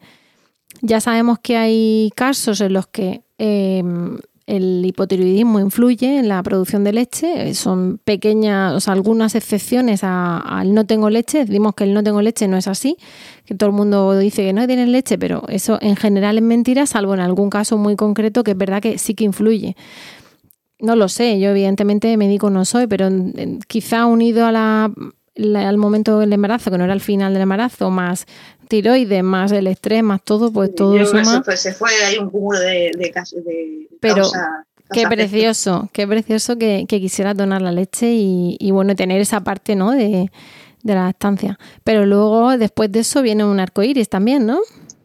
[0.82, 4.18] Ya sabemos que hay casos en los que em,
[4.50, 7.54] el hipotiroidismo influye en la producción de leche.
[7.54, 11.44] Son pequeñas, o sea, algunas excepciones al no tengo leche.
[11.44, 12.96] Decimos que el no tengo leche no es así,
[13.44, 16.86] que todo el mundo dice que no tienes leche, pero eso en general es mentira,
[16.86, 19.76] salvo en algún caso muy concreto que es verdad que sí que influye.
[20.80, 23.08] No lo sé, yo evidentemente médico no soy, pero
[23.68, 24.92] quizá unido a la,
[25.36, 28.26] al momento del embarazo, que no era el final del embarazo, más
[28.70, 32.58] tiroides, más el estrés, más todo, pues todo eso Pues se fue, hay un cúmulo
[32.58, 34.22] de, casos de Pero
[34.92, 39.74] qué precioso, qué precioso que, que quisieras donar la leche y, bueno, tener esa parte,
[39.74, 39.90] ¿no?
[39.90, 40.30] De,
[40.82, 41.58] la estancia.
[41.84, 44.60] Pero luego, después de eso, viene un arco iris también, ¿no?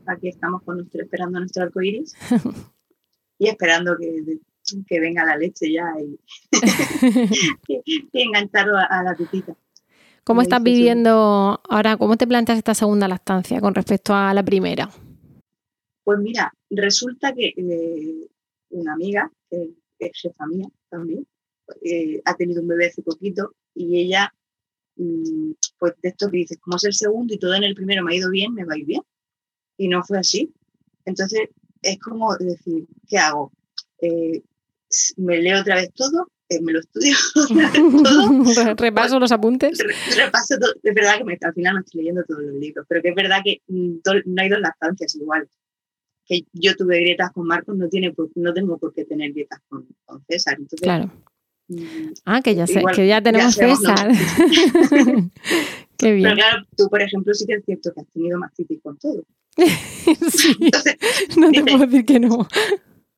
[0.05, 2.13] Aquí estamos con nuestro, esperando nuestro arco iris
[3.39, 4.39] y esperando que,
[4.87, 6.17] que, venga la leche ya y,
[8.13, 9.55] y enganchado a, a la pipita.
[10.25, 11.97] ¿Cómo estás viviendo ahora?
[11.97, 14.89] ¿Cómo te planteas esta segunda lactancia con respecto a la primera?
[16.03, 18.27] Pues mira, resulta que eh,
[18.71, 21.27] una amiga, que es jefa mía también,
[21.83, 24.33] eh, ha tenido un bebé hace poquito y ella,
[24.95, 28.03] mm, pues de esto que dices, como es el segundo y todo en el primero
[28.03, 29.01] me ha ido bien, me va a ir bien.
[29.77, 30.51] Y no fue así.
[31.05, 31.49] Entonces
[31.83, 33.51] es como decir, ¿qué hago?
[34.01, 34.41] Eh,
[35.17, 37.15] me leo otra vez todo eh, me lo estudio
[38.03, 38.75] todo.
[38.75, 39.79] Repaso los apuntes.
[40.15, 40.73] Repaso todo.
[40.83, 43.39] Es verdad que al final no estoy leyendo todos los libros, pero que es verdad
[43.43, 45.47] que mm, no hay dos lactancias igual.
[46.27, 49.87] Que yo tuve grietas con Marcos, no, tiene no tengo por qué tener grietas con,
[50.27, 50.57] César.
[50.81, 51.11] claro.
[51.67, 54.09] Mm, ah, que ya sé, que ya tenemos César.
[55.97, 56.23] Qué bien.
[56.23, 59.23] Pero claro, tú, por ejemplo, sí que es cierto que has tenido mastitis con todo.
[59.57, 60.57] sí,
[61.37, 62.47] no te puedo decir que no.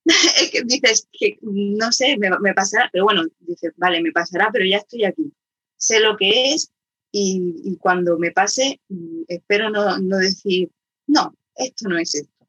[0.41, 4.65] es que dices que no sé, me, pasará, pero bueno, dices, vale, me pasará, pero
[4.65, 5.31] ya estoy aquí.
[5.77, 6.71] Sé lo que es
[7.11, 10.69] y, cuando me pase, mm, espero no, no, decir,
[11.07, 12.47] no, esto no es esto.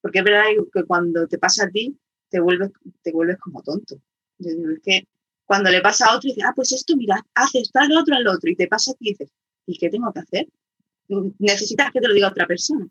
[0.00, 1.96] Porque es verdad que cuando te pasa a ti,
[2.28, 2.70] te vuelves,
[3.02, 4.00] te vuelves como tonto.
[4.38, 5.06] Es que
[5.44, 8.50] cuando le pasa a otro, dices, ah, pues esto, mira, haces tal, otro, al otro,
[8.50, 9.30] y te pasa a ti y dices,
[9.66, 10.48] ¿y qué tengo que hacer?
[11.38, 12.88] Necesitas que te lo diga otra persona.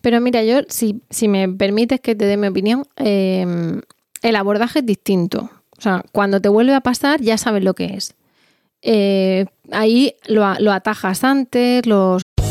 [0.00, 3.80] Pero mira, yo, si, si me permites que te dé mi opinión, em,
[4.22, 5.50] el abordaje es distinto.
[5.78, 8.14] O sea, cuando te vuelve a pasar, ya sabes lo que es.
[8.82, 12.22] Eh, ahí lo, lo atajas antes, los...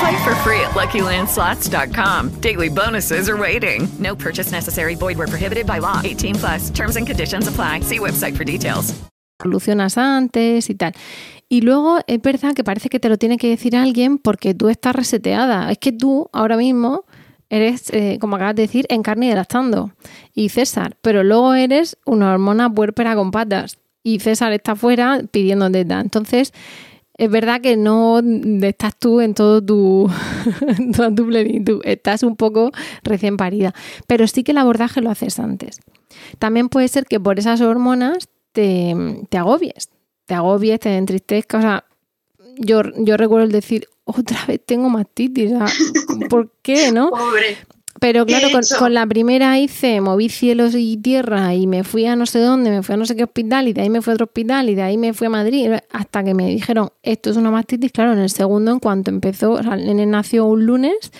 [0.00, 2.40] Play for free at LuckyLandSlots.com.
[2.40, 3.86] Daily bonuses are waiting.
[3.98, 4.94] No purchase necessary.
[4.94, 6.00] Void where prohibited by law.
[6.02, 6.70] 18 plus.
[6.70, 7.80] Terms and conditions apply.
[7.82, 8.94] See website for details.
[9.42, 10.94] Solucionas antes y tal.
[11.50, 14.70] Y luego es verdad que parece que te lo tiene que decir alguien porque tú
[14.70, 15.70] estás reseteada.
[15.70, 17.04] Es que tú ahora mismo
[17.50, 19.92] eres, eh, como acabas de decir, en carne y lactando.
[20.32, 23.76] Y César, pero luego eres una hormona puérpera con patas.
[24.02, 26.00] Y César está fuera pidiendo teta.
[26.00, 26.54] Entonces,
[27.20, 28.22] es verdad que no
[28.62, 30.10] estás tú en todo tu,
[30.96, 33.74] toda tu plenitud, estás un poco recién parida,
[34.06, 35.80] pero sí que el abordaje lo haces antes.
[36.38, 38.96] También puede ser que por esas hormonas te,
[39.28, 39.90] te agobies,
[40.24, 41.84] te agobies, te entristezcas, o sea,
[42.56, 45.52] yo, yo recuerdo el decir, otra vez tengo mastitis,
[46.30, 47.10] ¿por qué, no?
[47.10, 47.58] Pobre.
[48.00, 52.06] Pero ¿Qué he claro, con, la primera hice, moví cielos y tierra y me fui
[52.06, 54.00] a no sé dónde, me fui a no sé qué hospital y de ahí me
[54.00, 56.88] fui a otro hospital y de ahí me fui a Madrid hasta que me dijeron,
[57.02, 57.92] esto es una mastitis.
[57.92, 61.12] Claro, en el segundo, en cuanto empezó, o sea, el nene nació un lunes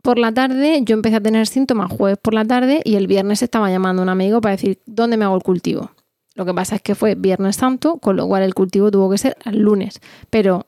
[0.00, 3.42] por la tarde, yo empecé a tener síntomas jueves por la tarde y el viernes
[3.42, 5.90] estaba llamando a un amigo para decir, ¿dónde me hago el cultivo?
[6.36, 9.18] Lo que pasa es que fue Viernes Santo, con lo cual el cultivo tuvo que
[9.18, 10.00] ser el lunes.
[10.30, 10.67] Pero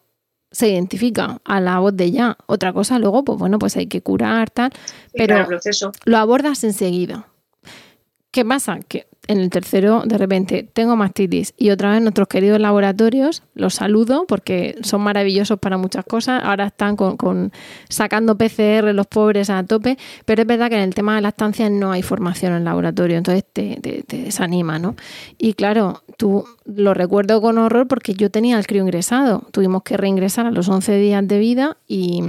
[0.51, 2.37] se identifica a la voz de ya.
[2.47, 4.73] Otra cosa, luego, pues bueno, pues hay que curar, tal.
[4.75, 5.61] Sí, pero claro,
[6.05, 7.29] lo abordas enseguida.
[8.31, 8.81] ¿Qué pasa?
[8.87, 13.75] Que en el tercero, de repente, tengo mastitis y otra vez nuestros queridos laboratorios, los
[13.75, 16.43] saludo porque son maravillosos para muchas cosas.
[16.45, 17.53] Ahora están con, con-
[17.89, 21.71] sacando PCR los pobres a tope, pero es verdad que en el tema de lactancia
[21.71, 24.97] no hay formación en el laboratorio, entonces te, te- te desanima, ¿no?
[25.39, 29.47] Y claro, tú lo recuerdo con horror porque yo tenía el crío ingresado.
[29.53, 32.25] Tuvimos que reingresar a los 11 días de vida y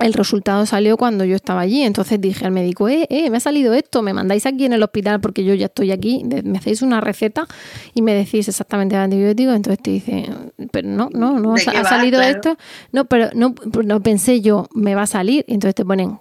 [0.00, 1.82] el resultado salió cuando yo estaba allí.
[1.82, 4.82] Entonces dije al médico, eh, eh, me ha salido esto, me mandáis aquí en el
[4.82, 7.46] hospital porque yo ya estoy aquí, me hacéis una receta
[7.94, 9.52] y me decís exactamente el antibiótico.
[9.52, 10.28] Entonces te dice,
[10.72, 11.88] pero no, no, no, ¿De ha, va?
[11.88, 12.34] salido Claro.
[12.36, 12.56] esto.
[12.92, 15.44] No, pero no, pues no pensé yo, me va a salir.
[15.46, 16.18] Y entonces te ponen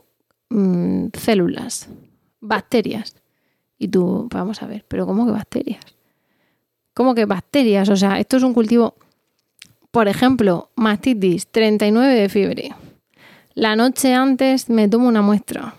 [0.49, 1.87] mm, células,
[2.41, 3.15] bacterias.
[3.77, 5.81] Y tú, vamos a ver, pero ¿cómo que bacterias?
[6.93, 7.87] ¿Cómo que bacterias?
[7.87, 8.95] O sea, esto es un cultivo,
[9.91, 12.75] por ejemplo, mastitis, 39 de fiebre.
[13.53, 15.75] La noche antes me tomo una muestra.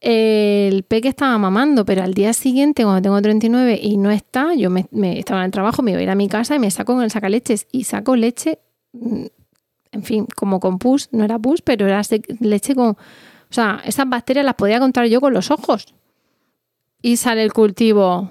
[0.00, 4.70] El peque estaba mamando, pero al día siguiente, cuando tengo 39 y no está, yo
[4.70, 4.86] me,
[5.18, 7.02] estaba en el trabajo, me iba a ir a mi casa y me saco con
[7.02, 8.60] el sacaleches y saco leche,
[8.92, 9.24] mm,
[9.90, 12.02] en fin, como con pus, no era pus, pero era
[12.40, 12.90] leche con...
[12.90, 15.94] O sea, esas bacterias las podía contar yo con los ojos.
[17.00, 18.28] Y sale el cultivo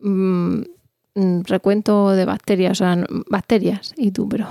[0.00, 0.60] mm,
[1.44, 3.94] recuento de bacterias, o sea, bacterias.
[3.96, 4.46] Y tú, pero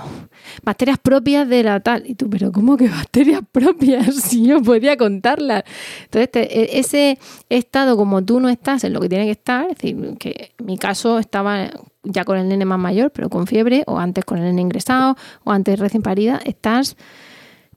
[0.64, 2.04] bacterias propias de la tal.
[2.06, 4.14] Y tú, pero ¿cómo que bacterias propias?
[4.26, 5.62] Si yo podía contarlas.
[6.04, 9.78] Entonces, e- ese estado como tú no estás en lo que tiene que estar, es
[9.78, 11.70] decir, que en mi caso estaba
[12.02, 15.16] ya con el nene más mayor, pero con fiebre, o antes con el nene ingresado,
[15.44, 16.96] o antes recién parida, estás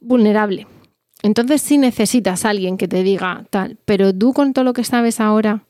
[0.00, 0.66] vulnerable.
[1.22, 4.84] Entonces sí necesitas a alguien que te diga tal, pero tú con todo lo que
[4.84, 5.64] sabes ahora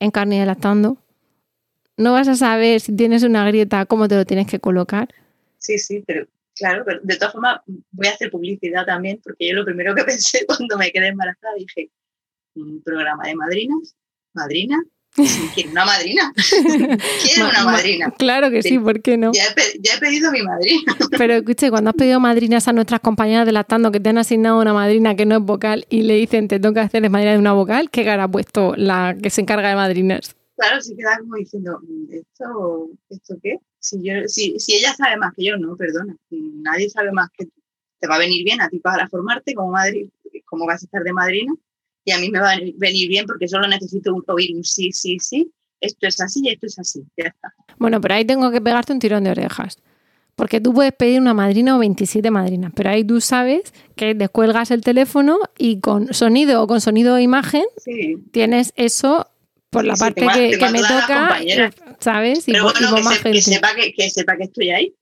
[0.00, 0.98] en carne y lactando,
[1.96, 5.08] no vas a saber si tienes una grieta, cómo te lo tienes que colocar.
[5.58, 9.54] Sí, sí, pero claro, pero de todas formas voy a hacer publicidad también, porque yo
[9.54, 11.90] lo primero que pensé cuando me quedé embarazada dije,
[12.54, 13.94] un programa de madrinas,
[14.34, 14.82] madrina,
[15.54, 16.32] quiero una madrina,
[17.22, 18.10] quiero una Ma- ma- madrina.
[18.18, 19.32] Claro que sí, ¿por qué no?
[19.32, 20.94] Ya he, pe- ya he pedido a mi madrina.
[21.16, 24.60] Pero escuche, cuando has pedido madrinas a nuestras compañeras de lactando que te han asignado
[24.60, 27.52] una madrina que no es vocal y le dicen te toca hacer madrina de una
[27.54, 30.36] vocal, ¿qué cara ha puesto la que se encarga de madrinas?
[30.56, 33.58] Claro, se queda como diciendo, "Mm, ¿esto, ¿esto qué?
[33.78, 36.16] Si, yo, si, si ella sabe más que yo, no, perdona.
[36.30, 37.52] Nadie sabe más que tú.
[38.00, 40.10] Te va a venir bien a ti para formarte como, madri,
[40.46, 41.52] como vas a estar de madrina
[42.04, 44.90] y a mí me va a venir bien porque solo necesito un- oír un sí,
[44.92, 45.50] sí, sí.
[45.80, 47.02] Esto es así y esto es así.
[47.16, 47.54] Ya está.
[47.78, 49.78] Bueno, pero ahí tengo que pegarte un tirón de orejas.
[50.34, 54.70] Porque tú puedes pedir una madrina o 27 madrinas, pero ahí tú sabes que descuelgas
[54.70, 58.16] el teléfono y con sonido o con sonido e imagen Sí.
[58.32, 59.28] tienes eso
[59.70, 61.74] por la sí, parte que, que a me toca, compañeras.
[62.00, 62.48] ¿sabes?
[62.48, 64.94] Y, Pero y bueno, que, más se- que sepa que, que sepa que estoy ahí.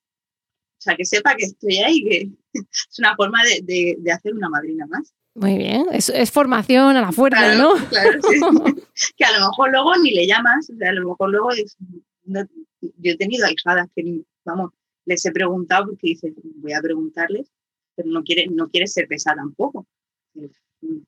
[0.79, 2.29] O sea, que sepa que estoy ahí, que
[2.61, 5.12] es una forma de, de- de hacer una madrina más.
[5.37, 7.88] Muy bien, es, es formación a la fuerza, Claro, ¿no?
[7.88, 8.40] claro, sí.
[9.16, 11.77] que a lo mejor luego ni le llamas, o sea, a lo mejor luego es-
[12.24, 12.46] no-
[12.81, 14.70] yo he tenido ahijadas que, ni- vamos,
[15.07, 17.50] les he preguntado porque dices, voy a preguntarles,
[17.96, 19.87] pero no quiere, no quiere ser pesada tampoco.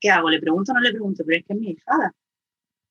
[0.01, 0.31] ¿Qué hago?
[0.31, 1.23] ¿Le pregunto o no le pregunto?
[1.27, 2.15] Pero es que es mi hijada.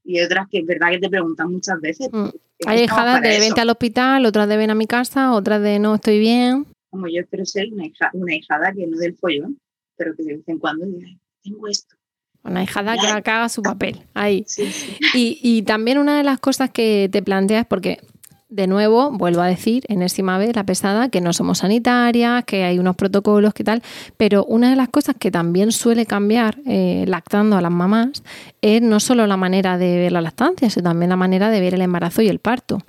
[0.05, 2.29] Y otras que es verdad que te preguntan muchas veces, Mm.
[2.67, 5.95] Hay hijadas de vente al hospital, otras de ven a mi casa, otras de no
[5.95, 6.65] estoy bien.
[6.89, 9.59] Como yo espero ser una, hija, una hijada que no del follón,
[9.97, 11.09] pero que de vez en cuando diga,
[11.43, 11.95] tengo esto.
[12.43, 14.45] Una hijada que haga su papel ahí.
[15.13, 17.99] Y, y también una de las cosas que te planteas, porque
[18.49, 22.63] de nuevo, vuelvo a decir, en enésima vez, la pesada, que no somos sanitarias, que
[22.63, 23.81] hay unos protocolos, que tal,
[24.17, 28.23] pero una de las cosas que también suele cambiar eh, lactando a las mamás
[28.61, 31.73] es no solo la manera de ver la lactancia, sino también la manera de ver
[31.73, 32.79] el embarazo y el parto.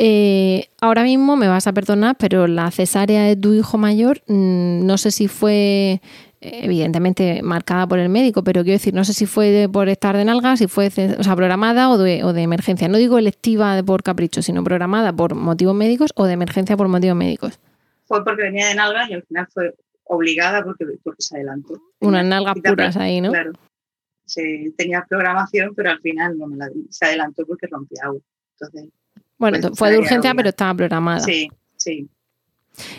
[0.00, 4.86] Eh, ahora mismo me vas a perdonar, pero la cesárea de tu hijo mayor, mm,
[4.86, 6.00] no sé si fue
[6.40, 10.24] evidentemente marcada por el médico, pero quiero decir, no sé si fue por estar de
[10.24, 12.88] nalgas, si fue o sea, programada o de, o de emergencia.
[12.88, 17.16] No digo electiva por capricho, sino programada por motivos médicos o de emergencia por motivos
[17.16, 17.58] médicos.
[18.06, 19.74] Fue porque venía de nalgas y al final fue
[20.04, 21.80] obligada porque, porque se adelantó.
[22.00, 23.30] Unas nalgas puras ahí, ¿no?
[23.30, 23.52] Claro.
[24.24, 28.20] Se, tenía programación, pero al final no me la, se adelantó porque rompía agua.
[28.52, 28.90] Entonces,
[29.38, 31.20] bueno, pues, fue de urgencia, pero estaba programada.
[31.20, 32.08] Sí, sí.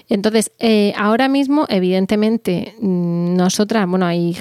[0.08, 4.38] Entonces, eh, ahora mismo, evidentemente, mm, nosotras, bueno, hay...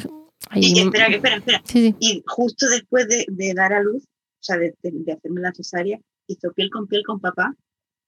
[0.51, 1.63] hay y, espera, espera, espera.
[2.01, 4.75] Y justo después de, dar a luz, o sea, de,
[5.13, 7.55] hacerme la cesárea, hizo piel con piel con papá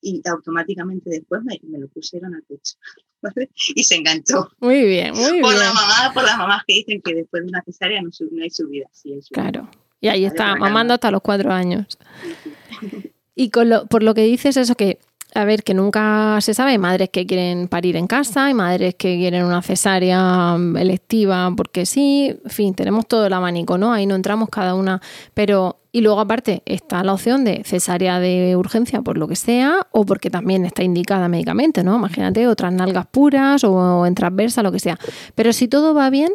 [0.03, 2.77] y automáticamente después me, lo pusieron al pecho.
[3.75, 4.49] Y se enganchó.
[4.61, 5.43] Muy bien, muy bien.
[5.43, 8.09] Por la mamá, por las mamás que dicen que después de una cesárea no,
[8.43, 8.87] hay subida.
[8.93, 9.69] Sí, Claro.
[10.01, 11.99] Y ahí está, mamando hasta los cuatro años.
[13.35, 14.99] Y con lo, por lo que dices, eso que
[15.35, 19.17] a ver, que nunca se sabe, madres que quieren parir en casa y madres que
[19.17, 23.93] quieren una cesárea electiva porque sí, en fin, tenemos todo el abanico, ¿no?
[23.93, 25.01] Ahí no entramos cada una,
[25.35, 29.87] pero y luego aparte está la opción de cesárea de urgencia por lo que sea
[29.93, 31.97] o porque también está indicada médicamente, ¿no?
[31.97, 34.99] Imagínate otras nalgas puras o en transversa, lo que sea.
[35.35, 36.33] Pero si todo va bien,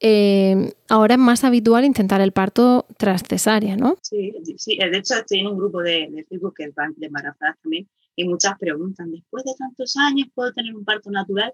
[0.00, 3.96] eh, ahora es más habitual intentar el parto tras cesárea, ¿no?
[4.02, 7.88] Sí, sí, de hecho estoy un grupo de, de Facebook que es de embarazadas también
[8.16, 11.52] y muchas preguntan, después de tantos años, ¿puedo tener un parto natural?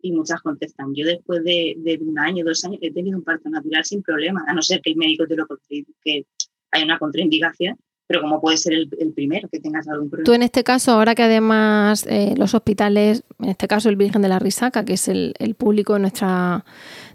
[0.00, 3.84] Y muchas contestan, yo después de, un año, dos años, he tenido un parto natural
[3.84, 6.24] sin problema, a no ser que el médico te lo que
[6.70, 7.76] hay una contraindicación,
[8.08, 10.24] pero como puede ser el, primero que tengas algún problema.
[10.24, 14.22] Tú en este caso, ahora que además eh, los hospitales, en este caso el Virgen
[14.22, 16.64] de la Risaca, que es el, público de nuestra,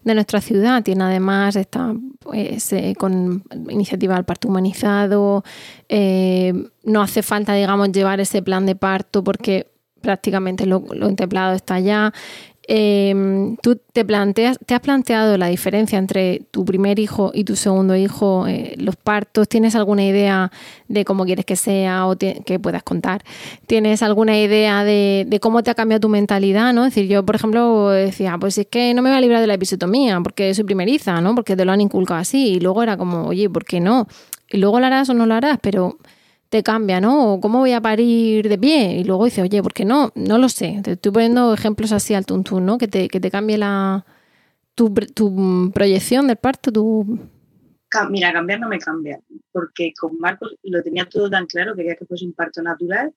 [0.03, 5.43] de nuestra ciudad, tiene además está pues, eh, con iniciativa del parto humanizado,
[5.89, 6.53] eh,
[6.83, 12.13] no hace falta, digamos, llevar ese plan de parto porque prácticamente lo, lo está ya.
[12.65, 17.57] Em, ¿Tú te, planteas, te has planteado la diferencia entre tu primer hijo y tu
[17.57, 19.49] segundo hijo, eh, los partos?
[19.49, 20.49] ¿Tienes alguna idea
[20.87, 23.23] de cómo quieres que sea o que puedas contar?
[23.67, 26.73] ¿Tienes alguna idea de, cómo te ha cambiado tu mentalidad?
[26.73, 26.85] ¿no?
[26.85, 29.47] Es decir, yo, por ejemplo, decía, pues es que no me voy a librar de
[29.47, 31.35] la episiotomía porque soy primeriza, ¿no?
[31.35, 32.53] porque te lo han inculcado así.
[32.53, 34.07] Y luego era como, oye, ¿por qué no?
[34.49, 35.97] Y luego lo harás o no lo harás, pero
[36.53, 37.33] te cambia, ¿no?
[37.33, 38.97] O cómo voy a parir de pie.
[38.99, 40.11] Y luego dice, oye, ¿por qué no?
[40.13, 40.81] No lo sé.
[40.83, 42.77] Te estoy poniendo ejemplos así al tuntún, ¿no?
[42.77, 44.05] Que te, que te cambie la,
[44.75, 47.17] tu, tu proyección del parto, tu...
[48.11, 49.19] Mira, cambiar no me cambia,
[49.51, 53.13] porque con Marcos lo tenía todo tan claro, quería que fuese un parto natural,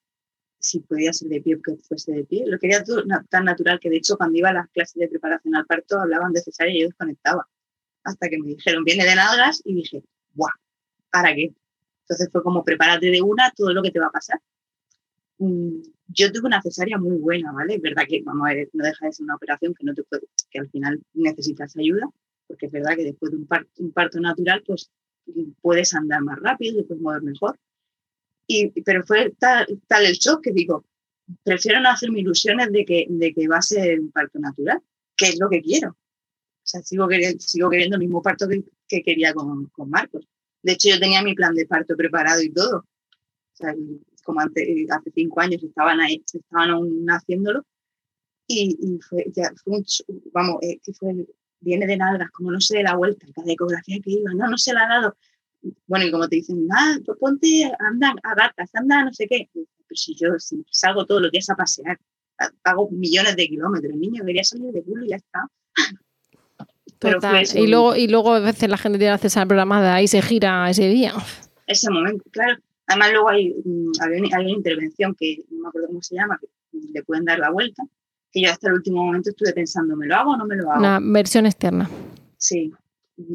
[0.59, 2.45] si podía ser de pie, que fuese de pie.
[2.47, 5.55] Lo quería todo tan natural que de hecho cuando iba a las clases de preparación
[5.55, 7.47] al parto hablaban de cesárea y yo desconectaba.
[8.03, 10.53] Hasta que me dijeron, viene de nalgas y dije, ¡buah!
[11.11, 11.55] ¿Para qué?
[12.09, 14.41] Entonces fue como prepárate de una todo lo que te va a pasar.
[15.39, 17.75] Mm, yo tuve una cesárea muy buena, ¿vale?
[17.75, 20.05] Es verdad que vamos a ver, no deja de ser una operación que no te
[20.05, 22.09] puede, que al final necesitas ayuda,
[22.47, 24.91] porque es verdad que después de un parto, un parto natural, pues
[25.61, 27.59] puedes andar más rápido, puedes mover mejor.
[28.47, 30.85] Y, pero fue tal, tal el shock que digo,
[31.43, 34.81] prefiero no hacerme ilusiones de que, de que va a ser un parto natural,
[35.17, 35.91] que es lo que quiero.
[35.91, 40.29] O sea, sigo queriendo, sigo queriendo el mismo parto que, que quería con, con Marcos.
[40.67, 42.79] De hecho, yo tenía mi plan de parto preparado y todo.
[42.79, 43.73] O sea,
[44.25, 47.65] como antes, hace cinco años estaban ahí, estaban aún haciéndolo.
[48.49, 49.27] Y, fue,
[50.33, 51.15] vamos, eh, que fue,
[51.61, 54.59] viene de nalgas, como no sé de la vuelta, la ecografía que iba, no, no
[54.59, 55.17] se la ha dado.
[55.87, 59.49] Bueno, y como te dicen, ah, pues ponte, anda a gatas, anda, no sé qué.
[59.55, 60.31] Pero si yo
[60.69, 61.97] salgo todos los días a pasear,
[62.65, 65.47] hago millones de kilómetros, niño quería salir de culo y ya está.
[67.55, 70.69] y, luego, y luego a veces la gente tiene acceso al programa y se gira
[70.71, 71.15] ese día.
[71.67, 72.59] Ese momento, claro.
[72.87, 76.49] Además luego hay, mm, hay, una intervención que no me acuerdo cómo se llama, que
[76.93, 77.83] le pueden dar la vuelta,
[78.31, 80.71] que yo hasta el último momento estuve pensando, ¿me lo hago o no me lo
[80.71, 80.81] hago?
[80.81, 81.91] Una versión externa.
[82.39, 82.73] Sí,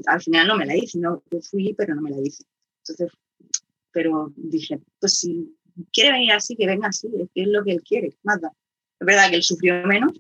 [0.06, 2.46] al final no me la hice, no, yo fui, pero no me la hice.
[2.80, 3.12] Entonces,
[3.92, 5.54] pero dije, pues si
[5.92, 9.36] quiere venir así, que venga así, es lo que él quiere, más Es verdad que
[9.36, 10.14] él sufrió menos,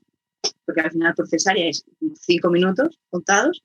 [0.65, 1.83] porque al final por cesárea es
[2.15, 3.63] cinco minutos contados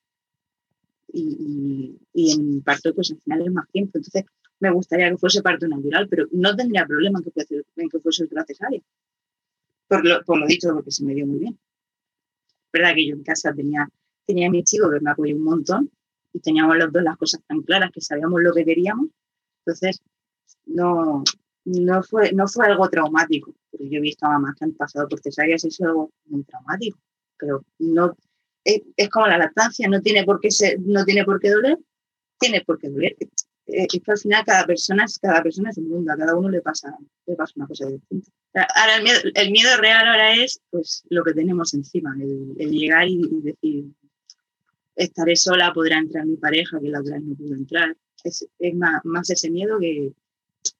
[1.13, 3.93] y, en parto pues al final es más tiempo.
[3.99, 4.25] Entonces,
[4.61, 8.01] me gustaría que fuese parto natural, pero no tendría problema en que fuese, en que
[8.01, 8.81] fuese otra cesárea.
[9.89, 11.59] Por lo, por lo dicho, porque se me dio muy bien.
[12.73, 13.89] verdad que yo en casa tenía,
[14.27, 15.91] tenía a mi chico que me apoyó un montón
[16.33, 19.09] y teníamos los dos las cosas tan claras que sabíamos lo que queríamos.
[19.65, 20.01] Entonces,
[20.67, 21.23] no,
[21.67, 23.55] no, fue, no fue algo traumático.
[23.71, 26.45] Porque yo he visto a mamás que han pasado por cesáreas y es algo muy
[26.45, 26.99] traumático.
[27.39, 28.17] Pero no,
[28.65, 31.79] es, es, como la lactancia, no tiene por qué ser, no tiene por qué doler,
[32.39, 33.17] tiene por qué doler.
[33.21, 33.27] Eh,
[33.67, 36.49] es que al final cada persona es, cada persona es un mundo, a cada uno
[36.49, 36.97] le pasa,
[37.27, 38.31] le pasa una cosa distinta.
[38.55, 42.71] Ahora el miedo, el miedo real ahora es pues lo que tenemos encima, el, el
[42.71, 43.85] llegar y, y, decir
[44.95, 47.95] estaré sola, podrá entrar mi pareja, que la otra vez no pudo entrar.
[48.25, 50.13] Es, es más, más, ese miedo que,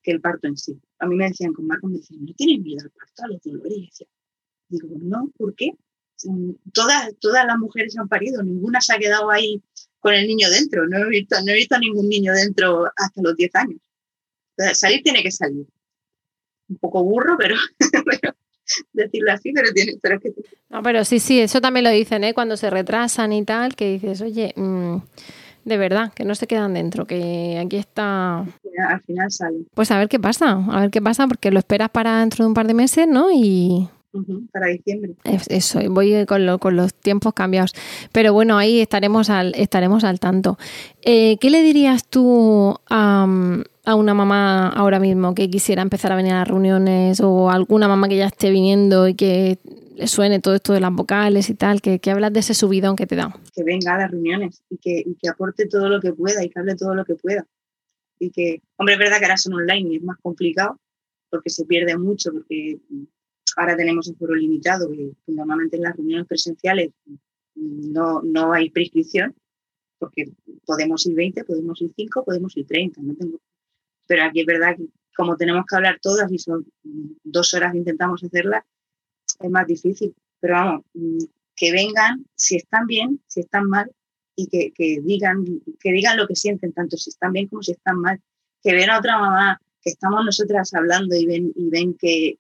[0.03, 0.81] que, el parto en sí.
[0.99, 3.43] A mí me decían con Marco, me decían, ¿no tienes miedo al parto, a los
[3.43, 3.73] dolores?
[3.77, 4.07] Y decía,
[4.69, 5.73] digo, no, ¿por qué?
[6.73, 9.63] Todas, todas las mujeres han parido, ninguna se ha quedado ahí
[9.99, 10.87] con el niño dentro.
[10.87, 13.81] No he visto, no he visto a ningún niño dentro hasta los 10 años.
[14.73, 15.67] Salir tiene que salir.
[16.69, 17.57] Un poco burro, pero,
[18.93, 20.33] decirlo así, pero tiene, pero que
[20.69, 22.35] No, pero sí, sí, eso también lo dicen, ¿eh?
[22.35, 24.99] Cuando se retrasan y tal, que dices, oye, mmm,
[25.67, 28.39] de verdad, que no se quedan dentro, que aquí está.
[28.39, 29.59] Al final sale.
[29.75, 32.49] Pues a ver qué pasa, a ver qué pasa, porque lo esperas para dentro de
[32.49, 33.33] un par de meses, ¿no?
[33.33, 33.89] Y,
[34.53, 35.17] para diciembre.
[35.25, 37.75] Eso, voy con, lo, con, los tiempos cambiados.
[38.13, 40.57] Pero bueno, ahí estaremos al, estaremos al tanto.
[41.03, 43.27] Eh, ¿Qué le dirías tú a,
[43.85, 47.89] a, una mamá ahora mismo que quisiera empezar a venir a las reuniones o alguna
[47.89, 49.59] mamá que ya esté viniendo y que
[49.97, 52.97] le suene todo esto de las vocales y tal, que, que hablas de ese subidón
[52.97, 53.35] que te da?
[53.55, 56.51] Que venga a las reuniones y que, y que aporte todo lo que pueda y
[56.51, 57.47] que hable todo lo que pueda.
[58.19, 60.79] Y que, hombre, es verdad que ahora son online y es más complicado
[61.31, 62.79] porque se pierde mucho, porque
[63.57, 66.91] ahora tenemos un foro limitado, que normalmente en las reuniones presenciales
[67.55, 69.35] no, no hay prescripción,
[69.99, 70.31] porque
[70.67, 73.01] podemos ir 20, podemos ir 5, podemos ir 30.
[73.03, 73.41] No tengo...
[74.07, 74.87] Pero aquí es verdad que
[75.17, 76.67] como tenemos que hablar todas y son
[77.25, 78.63] dos horas intentamos hacerlas,
[79.41, 80.15] es más difícil.
[80.41, 80.85] Pero vamos,
[81.55, 83.91] que vengan, si están bien, si están mal,
[84.37, 85.45] y que, que, digan,
[85.81, 88.21] que digan lo que sienten, tanto si están bien como si están mal.
[88.63, 92.39] Que ven a otra mamá, que estamos nosotras hablando y ven, y ven que,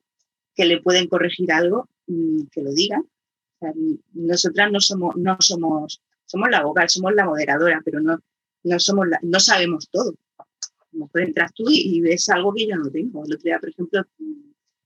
[0.55, 3.07] que le pueden corregir algo, que lo digan.
[3.61, 3.73] O
[4.13, 8.19] nosotras no somos, no somos, somos la vocal, somos la moderadora, pero no,
[8.65, 10.15] no somos la, no sabemos todo.
[10.93, 13.25] Mejor entras tú y, ves algo que yo no tengo.
[13.25, 14.03] El otro día, por ejemplo,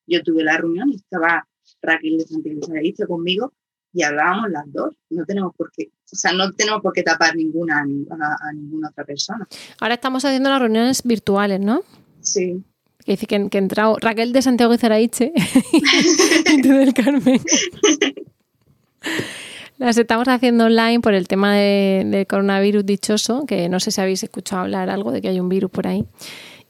[0.06, 1.46] yo tuve la reunión y estaba
[1.82, 2.60] Raquel de Santiago
[3.08, 3.52] conmigo
[3.92, 4.94] y hablábamos las dos.
[5.10, 9.04] No tenemos por qué, o sea, no tenemos por qué tapar ninguna a, ninguna otra
[9.04, 9.46] persona.
[9.80, 11.82] Ahora estamos haciendo las reuniones virtuales, ¿no?
[12.20, 12.62] Sí,
[13.04, 15.32] que dice que, entrado Raquel de Santiago de Zaraiche
[16.52, 17.40] y tú del Carmen.
[19.78, 24.00] Las estamos haciendo online por el tema del de coronavirus dichoso, que no sé si
[24.00, 26.04] habéis escuchado hablar algo de que hay un virus por ahí.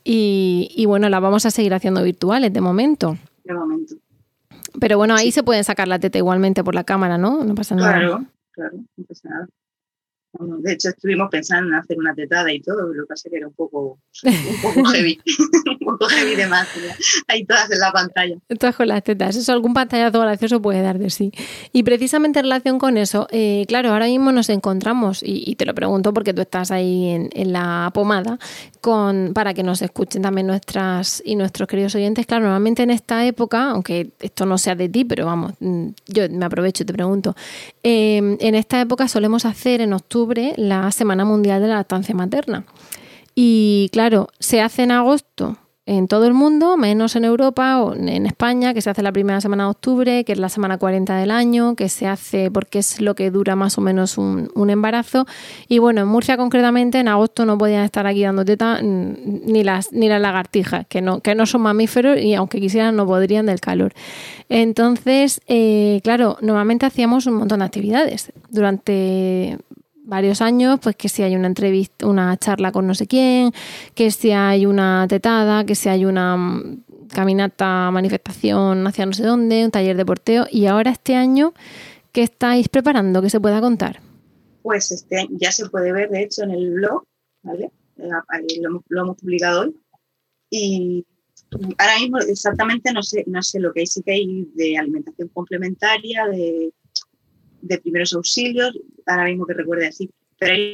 [0.05, 3.19] Y, y bueno, las vamos a seguir haciendo virtuales de momento.
[3.45, 3.97] De momento.
[4.79, 5.33] Pero bueno, ahí sí.
[5.33, 7.45] se pueden sacar la teta igualmente por la cámara, ¿no?
[7.45, 7.93] No pasa nada.
[7.93, 9.49] Claro, claro, no pasa nada.
[10.33, 13.31] Bueno, de hecho, estuvimos pensando en hacer una tetada y todo, lo que pasa es
[13.31, 15.19] que era un poco, un poco heavy,
[15.71, 16.69] un poco heavy de más.
[17.27, 18.37] Ahí todas en la pantalla.
[18.59, 19.35] Todas con las tetas.
[19.35, 21.33] Eso, algún pantallazo gracioso puede dar de sí.
[21.73, 25.67] Y precisamente en relación con eso, eh, claro, ahora mismo nos encontramos, y, y, te
[25.67, 28.39] lo pregunto porque tú estás ahí en, en, la pomada,
[28.81, 32.27] con, para que nos escuchen también nuestras y nuestros queridos oyentes.
[32.27, 35.55] Claro, normalmente en esta época, aunque esto no sea de ti, pero vamos,
[36.07, 37.35] yo me aprovecho y te pregunto,
[37.83, 40.20] eh, en esta época solemos hacer en octubre
[40.57, 42.65] la Semana Mundial de la Lactancia Materna.
[43.35, 45.57] Y claro, se hace en agosto
[45.91, 49.41] en todo el mundo, menos en Europa o en España, que se hace la primera
[49.41, 53.01] semana de octubre, que es la semana 40 del año, que se hace porque es
[53.01, 55.27] lo que dura más o menos un, embarazo.
[55.67, 59.93] Y bueno, en Murcia concretamente, en agosto no podían estar aquí dando teta ni las,
[59.93, 63.59] ni las lagartijas, que no, que no son mamíferos y aunque quisieran no podrían del
[63.59, 63.93] calor.
[64.49, 69.59] Entonces, eh, claro, normalmente hacíamos un montón de actividades durante
[70.11, 73.53] varios años, pues que si hay una entrevista, una charla con no sé quién,
[73.95, 76.37] que si hay una tetada, que si hay una
[77.09, 80.47] caminata, manifestación hacia no sé dónde, un taller de porteo.
[80.51, 81.55] Y ahora este año,
[82.13, 84.01] ¿qué estáis preparando que se pueda contar?
[84.63, 87.05] Pues este ya se puede ver, de hecho, en el blog,
[87.43, 87.71] ¿vale?
[87.97, 89.77] Lo hemos, lo hemos publicado hoy.
[90.51, 91.07] Y
[91.79, 95.29] ahora mismo exactamente no sé, no sé lo que hay, sí que hay de alimentación
[95.29, 96.73] complementaria, de
[97.63, 100.73] de primeros auxilios, ahora mismo que recuerde así, pero hay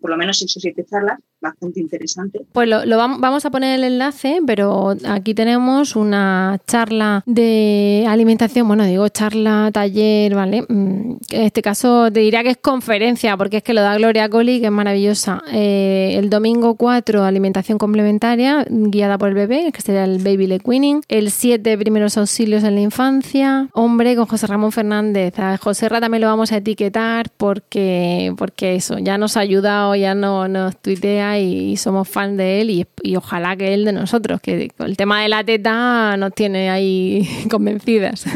[0.00, 2.40] por lo menos seis o siete charlas bastante interesante.
[2.52, 8.06] Pues lo, lo vam- vamos a poner el enlace, pero aquí tenemos una charla de
[8.08, 10.62] alimentación, bueno, digo charla, taller, ¿vale?
[10.68, 14.28] Mm, En este caso te diría que es conferencia, porque es que lo da Gloria
[14.28, 15.42] Coli, que es maravillosa.
[15.52, 20.62] Eh, el domingo 4, alimentación complementaria, guiada por el bebé, que sería el baby leg
[20.66, 21.02] weaning.
[21.08, 23.68] El 7, primeros auxilios en la infancia.
[23.72, 25.38] Hombre, con José Ramón Fernández.
[25.38, 29.94] A José Ra también lo vamos a etiquetar porque, porque eso, ya nos ha ayudado,
[29.96, 33.92] ya no, nos tuitea y, somos fan de él y, y ojalá que él de
[33.92, 38.24] nosotros, que el tema de la teta nos tiene ahí convencidas.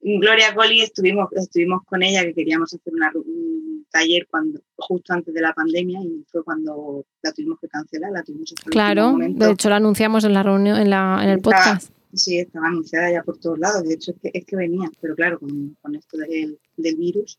[0.00, 5.34] Gloria Colli estuvimos, estuvimos con ella que queríamos hacer una- un taller cuando justo antes
[5.34, 9.50] de la pandemia y fue cuando la tuvimos que cancelar, la tuvimos hasta claro, de
[9.50, 11.90] hecho lo anunciamos en la reunión, en, la, en el Estaba- podcast.
[12.12, 15.16] sí, estaba anunciada ya por todos lados, de hecho es que, es que venía, pero
[15.16, 17.38] claro, con, con esto del, del virus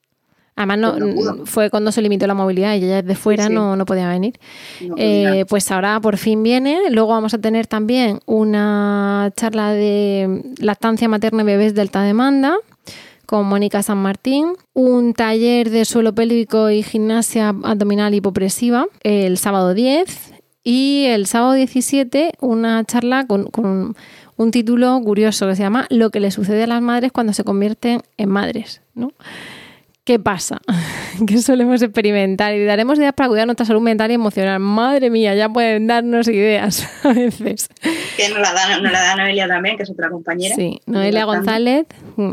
[0.58, 3.54] Además, no, fue cuando se limitó la movilidad y ella desde fuera Sí.
[3.54, 4.40] no, no podía venir.
[4.98, 6.90] Eh, pues ahora por fin viene.
[6.90, 12.58] Luego vamos a tener también una charla de lactancia materna y bebés de alta demanda
[13.28, 19.74] con Mónica San Martín, un taller de suelo pélvico y gimnasia abdominal hipopresiva el sábado
[19.76, 20.34] 10
[20.64, 23.96] y el sábado 17 una charla con, con
[24.38, 27.44] un título curioso que se llama Lo que le sucede a las madres cuando se
[27.44, 28.82] convierten en madres.
[28.96, 29.12] ¿no?
[30.08, 30.62] ¿Qué pasa?
[31.28, 32.56] ¿Qué solemos experimentar?
[32.56, 34.58] Y daremos ideas para cuidar nuestra salud mental y emocional.
[34.58, 37.68] Madre mía, ya pueden darnos ideas a veces.
[38.16, 40.56] que nos la da, nos la da Noelia también, que es otra compañera.
[40.56, 41.26] Sí, Noelia.
[41.26, 41.88] González.
[42.16, 42.32] mm.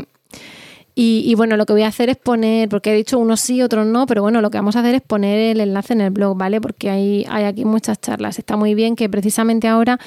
[0.95, 3.61] Y, y bueno, lo que voy a hacer es poner, porque he dicho unos sí,
[3.61, 6.11] otros no, pero bueno, lo que vamos a hacer es poner el enlace en el
[6.11, 6.61] blog, ¿vale?
[6.61, 8.39] Porque hay, hay aquí muchas charlas.
[8.39, 9.99] Está muy bien que precisamente ahora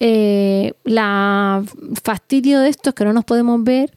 [0.00, 1.62] eh, la
[2.02, 3.92] fastidio de esto es que no nos podemos ver.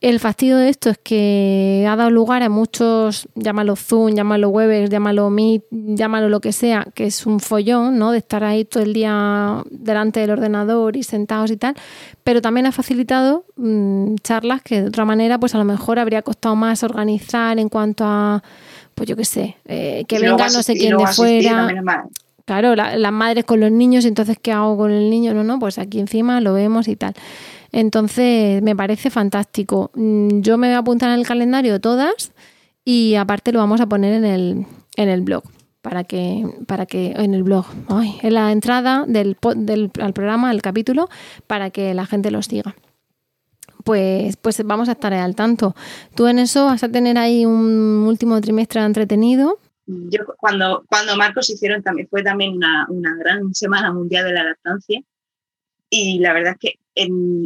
[0.00, 4.90] El fastidio de esto es que ha dado lugar a muchos, llámalo Zoom, llámalo Webex,
[4.90, 8.12] llámalo Meet, llámalo lo que sea, que es un follón, ¿no?
[8.12, 11.74] De estar ahí todo el día delante del ordenador y sentados y tal,
[12.22, 16.22] pero también ha facilitado mm, charlas que de otra manera, pues a lo mejor habría
[16.22, 18.40] costado más organizar en cuanto a,
[18.94, 21.66] pues yo qué sé, eh, que venga no sé quién de fuera.
[22.44, 25.34] Claro, la- las madres con los niños, entonces, ¿qué hago con el niño?
[25.34, 27.14] No, no, pues aquí encima lo vemos y tal.
[27.72, 29.90] Entonces, me parece fantástico.
[29.94, 32.32] Mm, Yo me voy a apuntar en el calendario todas
[32.84, 34.66] y aparte lo vamos a poner en el,
[34.96, 35.42] en el blog.
[35.80, 40.50] Para que, para que, en el blog, ay, en la entrada del, del al programa,
[40.50, 41.08] al capítulo,
[41.46, 42.74] para que la gente lo siga.
[43.84, 45.74] Pues, pues vamos a estar al tanto.
[46.14, 49.60] Tú en eso vas a tener ahí un último trimestre entretenido.
[49.86, 54.44] Yo cuando, cuando Marcos hicieron también, fue también una, una gran semana mundial de la
[54.44, 55.00] lactancia
[55.90, 56.78] y la verdad es que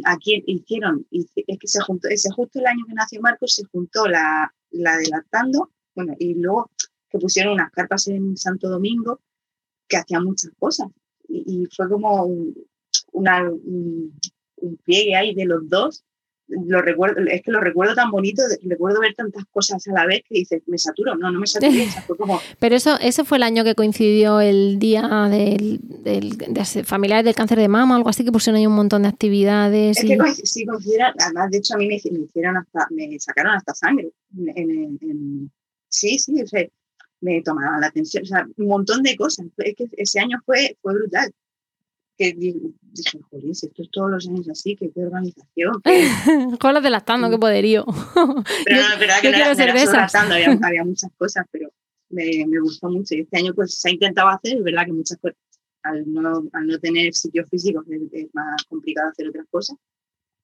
[0.04, 3.64] aquí hicieron, hici- es que se juntó, ese justo el año que nació Marcos se
[3.64, 6.70] juntó la, la de lactando, bueno, y luego
[7.10, 9.20] que pusieron unas carpas en Santo Domingo
[9.88, 10.88] que hacían muchas cosas
[11.28, 12.54] y, y fue como un,
[13.12, 14.18] una- un,
[14.56, 16.02] un pliegue ahí de los dos.
[16.48, 20.20] Lo recuerdo, es que lo recuerdo tan bonito, recuerdo ver tantas cosas a la vez
[20.28, 23.44] que dices, me saturo, no, no me saturé, fue como Pero eso, ese fue el
[23.44, 28.24] año que coincidió el día del, del- de familiares del cáncer de mama, algo así,
[28.24, 29.96] que pusieron ahí un montón de actividades.
[29.98, 32.86] Es y- que sí consideran, además de hecho a mí me, hici- me hicieron hasta,
[32.90, 34.10] me sacaron hasta sangre.
[34.36, 35.52] En, en- en-
[35.88, 36.66] sí, sí, o sea,
[37.20, 39.46] me tomaban la atención, o sea, un montón de cosas.
[39.58, 41.32] Es que ese año fue, fue brutal.
[42.18, 45.80] Que di- dije, joder, si esto es todos los años así, que qué organización.
[45.82, 46.08] qué-".
[46.60, 47.84] Con de lactando, qué poderío.
[48.64, 50.04] Pero no, es verdad que yo no era, no era
[50.34, 51.70] había, había muchas cosas, pero
[52.10, 53.14] me, me gustó mucho.
[53.14, 55.36] Y este año pues se ha intentado hacer, es verdad que muchas cosas,
[55.82, 59.76] al no, al no tener sitios físicos es, es más complicado hacer otras cosas,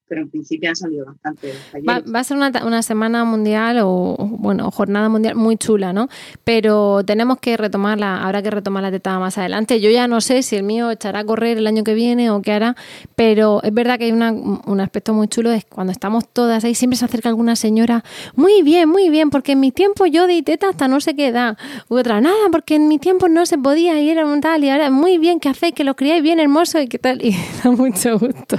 [0.09, 1.53] pero en principio han salido bastante
[1.89, 6.09] Va, va a ser una, una semana mundial o, bueno, jornada mundial muy chula, ¿no?
[6.45, 9.81] Pero tenemos que retomarla, habrá que retomar la teta más adelante.
[9.81, 12.41] Yo ya no sé si el mío echará a correr el año que viene o
[12.43, 12.77] qué hará,
[13.17, 16.75] pero es verdad que hay una- un aspecto muy chulo, es cuando estamos todas ahí,
[16.75, 18.05] siempre se acerca alguna señora,
[18.35, 21.29] muy bien, muy bien, porque en mi tiempo yo di teta hasta no sé qué
[21.29, 21.57] edad.
[21.89, 24.71] U otra, nada, porque en mi tiempo no se podía y era un tal, y
[24.71, 27.71] ahora muy bien, que hacéis, que lo criáis bien hermoso y qué tal, y da
[27.71, 28.57] mucho gusto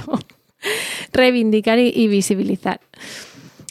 [1.12, 2.80] reivindicar y, visibilizar.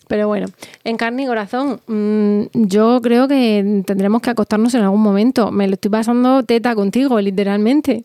[0.07, 0.47] Pero bueno,
[0.83, 5.51] en carne y corazón, mm, yo creo que tendremos que acostarnos en algún momento.
[5.51, 8.03] Me lo estoy pasando teta contigo, literalmente.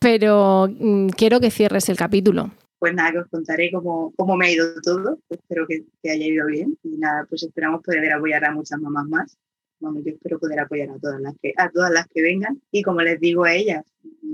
[0.00, 2.50] Pero mm, quiero que cierres el capítulo.
[2.80, 5.18] Pues nada, que os contaré cómo, cómo me ha ido todo.
[5.30, 6.76] Espero que, que haya ido bien.
[6.82, 9.38] Y nada, pues esperamos poder apoyar a muchas mamás más.
[9.80, 12.60] Vamos, yo espero poder apoyar a todas las que, a todas las que vengan.
[12.72, 13.84] Y como les digo a ellas,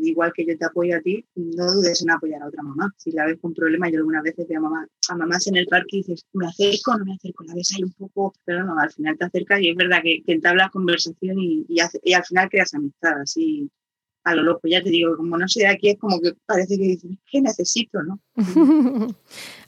[0.02, 2.92] igual que yo te apoyo a ti, no dudes en apoyar a otra mamá.
[2.96, 5.66] Si la ves con problemas, yo algunas veces veo a, mamá, a mamás en el
[5.66, 8.78] parque y dices, me acerco, no me acerco, la ves ahí un poco, pero no,
[8.78, 12.74] al final te acercas y es verdad que, que entablas conversación y, al final creas
[12.74, 13.70] amistad, así
[14.24, 14.68] a lo loco.
[14.68, 17.40] Ya te digo, como no soy de aquí, es como que parece que dices, ¿qué
[17.40, 18.02] necesito?
[18.02, 18.20] ¿no?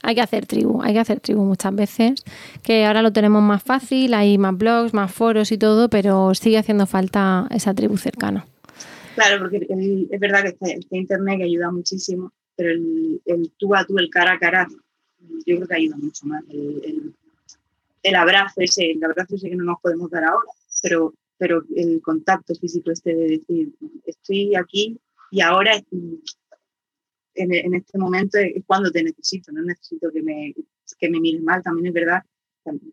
[0.03, 2.23] hay que hacer tribu, hay que hacer tribu muchas veces,
[2.61, 6.57] que ahora lo tenemos más fácil, hay más blogs, más foros y todo, pero sigue
[6.57, 8.45] haciendo falta esa tribu cercana.
[9.15, 9.67] Claro, porque
[10.09, 14.33] es verdad que está, internet que ayuda muchísimo, pero el, tú a tú, el cara
[14.33, 14.67] a cara,
[15.45, 16.43] yo creo que ayuda mucho más.
[16.49, 20.49] El, abrazo ese, el abrazo ese que no nos podemos dar ahora,
[20.81, 23.73] pero pero el contacto físico este de decir,
[24.05, 24.97] estoy aquí
[25.29, 25.73] y ahora
[27.35, 30.53] en, este momento es cuando te necesito, no necesito que me,
[30.97, 32.23] que me mires mal, también es verdad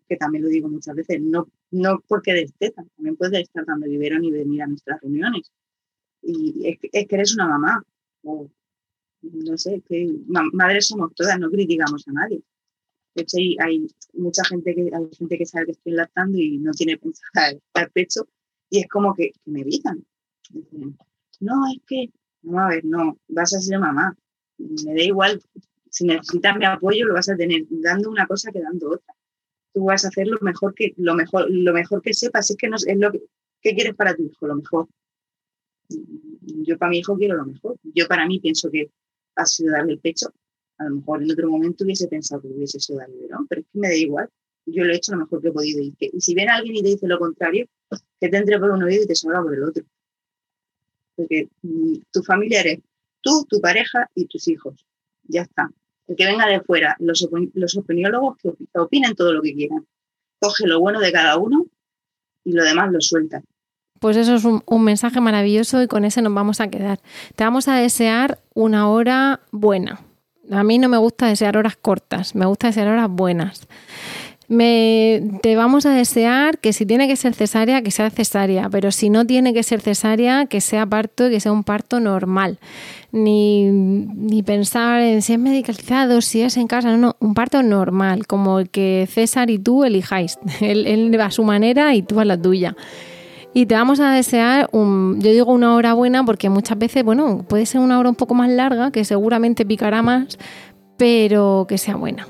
[0.08, 4.24] que también lo digo muchas veces, no, no porque desteta, también puedes estar dando biberón
[4.24, 5.52] y venir a nuestras reuniones.
[6.22, 7.84] Y es, que eres una mamá,
[8.22, 8.50] o
[9.22, 12.42] no sé, que madres somos todas, no criticamos a nadie.
[13.14, 16.72] De hecho, hay, mucha gente que, hay gente que sabe que estoy lactando y no
[16.72, 18.28] tiene pensada el pecho
[18.70, 20.04] y es como que, me evitan.
[21.40, 22.10] No, es que,
[22.42, 24.16] no, a ver, no, vas a ser mamá.
[24.58, 25.42] Me da igual,
[25.90, 29.14] si necesitas mi apoyo lo vas a tener dando una cosa que dando otra.
[29.72, 32.68] Tú vas a hacer lo mejor que, lo mejor, lo mejor que sepas, es que
[32.68, 33.22] no, es lo que,
[33.60, 34.46] ¿qué quieres para tu hijo?
[34.46, 34.88] Lo mejor.
[36.42, 37.76] Yo para mi hijo quiero lo mejor.
[37.94, 38.90] Yo para mí pienso que
[39.36, 40.32] ha sido darle el pecho.
[40.78, 43.46] A lo mejor en otro momento hubiese pensado que hubiese sido darle, ¿no?
[43.48, 44.28] Pero es que me da igual.
[44.66, 45.80] Yo lo he hecho lo mejor que he podido.
[45.82, 47.66] Y, y si viene alguien y te dice lo contrario,
[48.20, 49.84] que te entre por un oído y te salga por el otro.
[51.16, 52.80] Porque mm, tu familia eres
[53.20, 54.86] tú, tu pareja y tus hijos.
[55.24, 55.70] Ya está.
[56.06, 59.86] El que venga de fuera, los, los opiniólogos que opinen todo lo que quieran.
[60.40, 61.66] Coge lo bueno de cada uno
[62.44, 63.42] y lo demás lo suelta.
[64.00, 67.00] Pues eso es un, mensaje maravilloso y con ese nos vamos a quedar.
[67.36, 70.00] Te vamos a desear una hora buena.
[70.50, 73.68] A mí no me gusta desear horas cortas, me gusta desear horas buenas.
[74.48, 78.90] Me, te vamos a desear que si tiene que ser cesárea, que sea cesárea, pero
[78.90, 82.58] si no tiene que ser cesárea, que sea parto y que sea un parto normal.
[83.12, 88.26] Ni, pensar en si es medicalizado, si es en casa, no, no, un parto normal,
[88.26, 90.38] como el que César y tú elijáis.
[90.62, 92.74] Él, él va a su manera y tú a la tuya.
[93.52, 97.44] Y te vamos a desear, un, yo digo una hora buena porque muchas veces, bueno,
[97.48, 100.38] puede ser una hora un poco más larga, que seguramente picará más,
[100.96, 102.26] pero que sea buena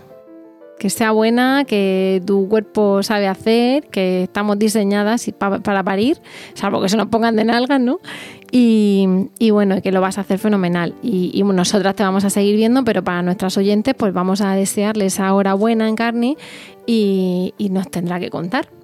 [0.81, 6.23] que sea buena, que tu cuerpo sabe hacer, que estamos diseñadas para parir,
[6.55, 8.01] salvo que se nos pongan de nalgas, ¿no?
[8.51, 9.07] Y,
[9.53, 10.95] bueno, que lo vas a hacer fenomenal.
[11.03, 15.21] Y, nosotras te vamos a seguir viendo, pero para nuestras oyentes, pues vamos a desearles
[15.21, 16.39] hora buena en carne
[16.87, 18.80] y nos tendrá que contar.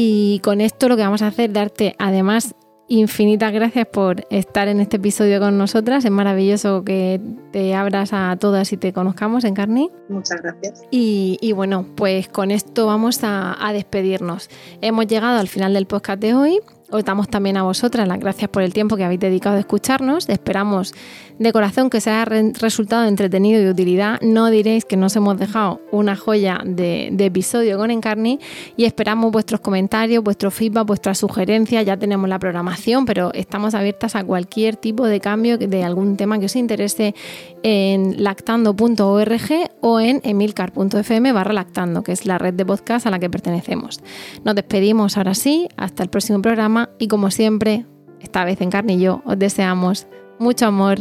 [0.00, 2.54] Y con esto lo que vamos a hacer, darte además
[2.86, 6.04] infinitas gracias por estar en este episodio con nosotras.
[6.04, 7.20] Es maravilloso que
[7.50, 9.90] te abras a todas y te conozcamos en carne.
[10.08, 10.84] Muchas gracias.
[10.92, 14.48] Y, bueno, pues con esto vamos a, a despedirnos.
[14.82, 16.60] Hemos llegado al final del podcast de hoy.
[16.90, 20.26] Os damos también a vosotras las gracias por el tiempo que habéis dedicado a escucharnos.
[20.30, 20.94] Esperamos
[21.38, 24.18] de corazón que sea resultado entretenido y de utilidad.
[24.22, 28.40] No diréis que nos hemos dejado una joya de, episodio con Encarni
[28.78, 31.84] y esperamos vuestros comentarios, vuestro feedback, vuestras sugerencias.
[31.84, 36.38] Ya tenemos la programación, pero estamos abiertas a cualquier tipo de cambio de algún tema
[36.38, 37.14] que os interese
[37.62, 43.18] en lactando.org o en emilcar.fm barra lactando, que es la red de podcast a la
[43.18, 44.00] que pertenecemos.
[44.42, 47.86] Nos despedimos ahora sí, hasta el próximo programa y como siempre,
[48.20, 50.06] esta vez en carne y yo, os deseamos
[50.38, 50.98] mucho amor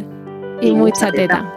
[0.61, 1.56] y, mucha teta.